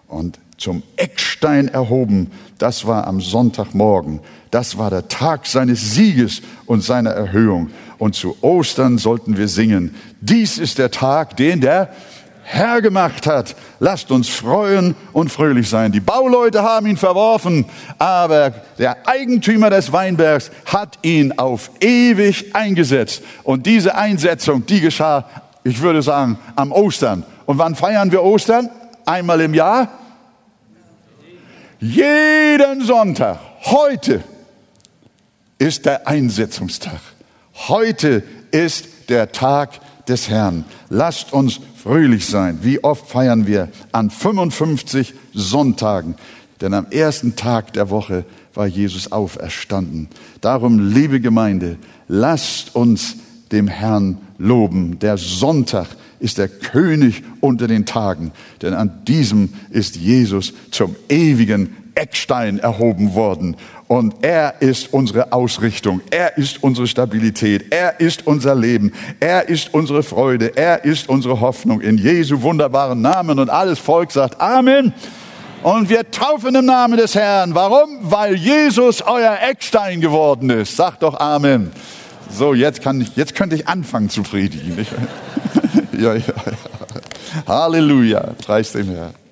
Und 0.09 0.39
zum 0.59 0.83
Eckstein 0.97 1.69
erhoben, 1.69 2.31
das 2.59 2.87
war 2.87 3.07
am 3.07 3.21
Sonntagmorgen. 3.21 4.21
Das 4.51 4.79
war 4.79 4.91
der 4.91 5.09
Tag 5.09 5.47
seines 5.47 5.95
Sieges 5.95 6.43
und 6.67 6.83
seiner 6.83 7.11
Erhöhung. 7.11 7.71
Und 7.99 8.15
zu 8.15 8.37
Ostern 8.43 8.99
sollten 8.99 9.37
wir 9.37 9.49
singen, 9.49 9.95
dies 10.21 10.59
ist 10.59 10.79
der 10.79 10.91
Tag, 10.91 11.37
den 11.37 11.61
der 11.61 11.91
Herr 12.49 12.81
gemacht 12.81 13.27
hat. 13.27 13.57
Lasst 13.81 14.13
uns 14.13 14.29
freuen 14.29 14.95
und 15.13 15.33
fröhlich 15.33 15.69
sein. 15.69 15.91
Die 15.91 15.99
Bauleute 15.99 16.63
haben 16.63 16.87
ihn 16.87 16.97
verworfen, 16.97 17.67
aber 17.99 18.51
der 18.79 19.09
Eigentümer 19.09 19.69
des 19.69 19.93
Weinbergs 19.93 20.53
hat 20.65 20.97
ihn 21.03 21.39
auf 21.39 21.73
ewig 21.81 22.55
eingesetzt. 22.55 23.23
Und 23.43 23.67
diese 23.67 23.97
Einsetzung, 23.97 24.65
die 24.65 24.81
geschah, 24.81 25.29
ich 25.65 25.81
würde 25.83 26.03
sagen, 26.03 26.39
am 26.55 26.71
Ostern. 26.71 27.25
Und 27.47 27.59
wann 27.59 27.75
feiern 27.75 28.13
wir 28.13 28.23
Ostern? 28.23 28.71
Einmal 29.05 29.41
im 29.41 29.53
Jahr? 29.53 29.89
Jeden 31.81 32.85
Sonntag. 32.85 33.41
Heute 33.65 34.23
ist 35.59 35.85
der 35.85 36.07
Einsetzungstag. 36.07 37.01
Heute 37.67 38.23
ist 38.53 38.87
der 39.09 39.33
Tag 39.33 39.71
des 40.07 40.29
Herrn. 40.29 40.65
Lasst 40.89 41.33
uns 41.33 41.61
fröhlich 41.87 42.27
sein. 42.27 42.59
Wie 42.63 42.83
oft 42.83 43.09
feiern 43.09 43.47
wir 43.47 43.69
an 43.93 44.11
55 44.11 45.15
Sonntagen? 45.33 46.17
Denn 46.61 46.75
am 46.75 46.87
ersten 46.91 47.37
Tag 47.37 47.75
der 47.75 47.91
Woche 47.91 48.25
war 48.55 48.67
Jesus 48.67 49.13
auferstanden. 49.13 50.09
Darum, 50.41 50.91
liebe 50.93 51.21
Gemeinde, 51.21 51.77
lasst 52.09 52.75
uns 52.75 53.19
dem 53.53 53.69
Herrn 53.69 54.19
loben. 54.37 54.99
Der 54.99 55.17
Sonntag 55.17 55.87
ist 56.19 56.39
der 56.39 56.49
König 56.49 57.23
unter 57.41 57.69
den 57.69 57.87
Tagen, 57.87 58.33
denn 58.63 58.75
an 58.75 59.05
diesem 59.07 59.51
ist 59.71 59.95
Jesus 59.95 60.55
zum 60.73 60.97
ewigen 61.09 61.77
Eckstein 61.97 62.59
erhoben 62.59 63.15
worden. 63.15 63.57
Und 63.89 64.15
er 64.23 64.61
ist 64.61 64.93
unsere 64.93 65.33
Ausrichtung. 65.33 66.01
Er 66.11 66.37
ist 66.37 66.63
unsere 66.63 66.87
Stabilität. 66.87 67.73
Er 67.73 68.01
ist 68.01 68.27
unser 68.27 68.55
Leben. 68.55 68.93
Er 69.21 69.49
ist 69.49 69.73
unsere 69.73 70.03
Freude. 70.03 70.57
Er 70.57 70.85
ist 70.85 71.09
unsere 71.09 71.41
Hoffnung 71.41 71.81
in 71.81 71.99
Jesu 71.99 72.43
wunderbaren 72.43 73.01
Namen. 73.01 73.39
Und 73.39 73.51
alles 73.51 73.79
Volk 73.79 74.13
sagt 74.13 74.41
Amen. 74.41 74.93
Und 75.63 75.89
wir 75.89 76.11
taufen 76.11 76.55
im 76.55 76.67
Namen 76.67 76.97
des 76.97 77.15
Herrn. 77.15 77.55
Warum? 77.55 77.99
Weil 78.03 78.35
Jesus 78.35 79.03
euer 79.03 79.39
Eckstein 79.49 80.01
geworden 80.01 80.51
ist. 80.51 80.77
Sagt 80.77 81.03
doch 81.03 81.19
Amen. 81.19 81.73
So, 82.31 82.55
jetzt 82.55 82.83
kann 82.83 83.01
ich, 83.01 83.17
jetzt 83.17 83.35
könnte 83.35 83.57
ich 83.57 83.69
anfangen 83.69 84.11
zu 84.11 84.23
predigen. 84.23 84.85
ja, 85.93 86.15
ja, 86.15 86.15
ja. 86.15 87.47
Halleluja. 87.47 88.35
Preis 88.45 88.73
dem 88.73 88.89
Herrn. 88.89 89.26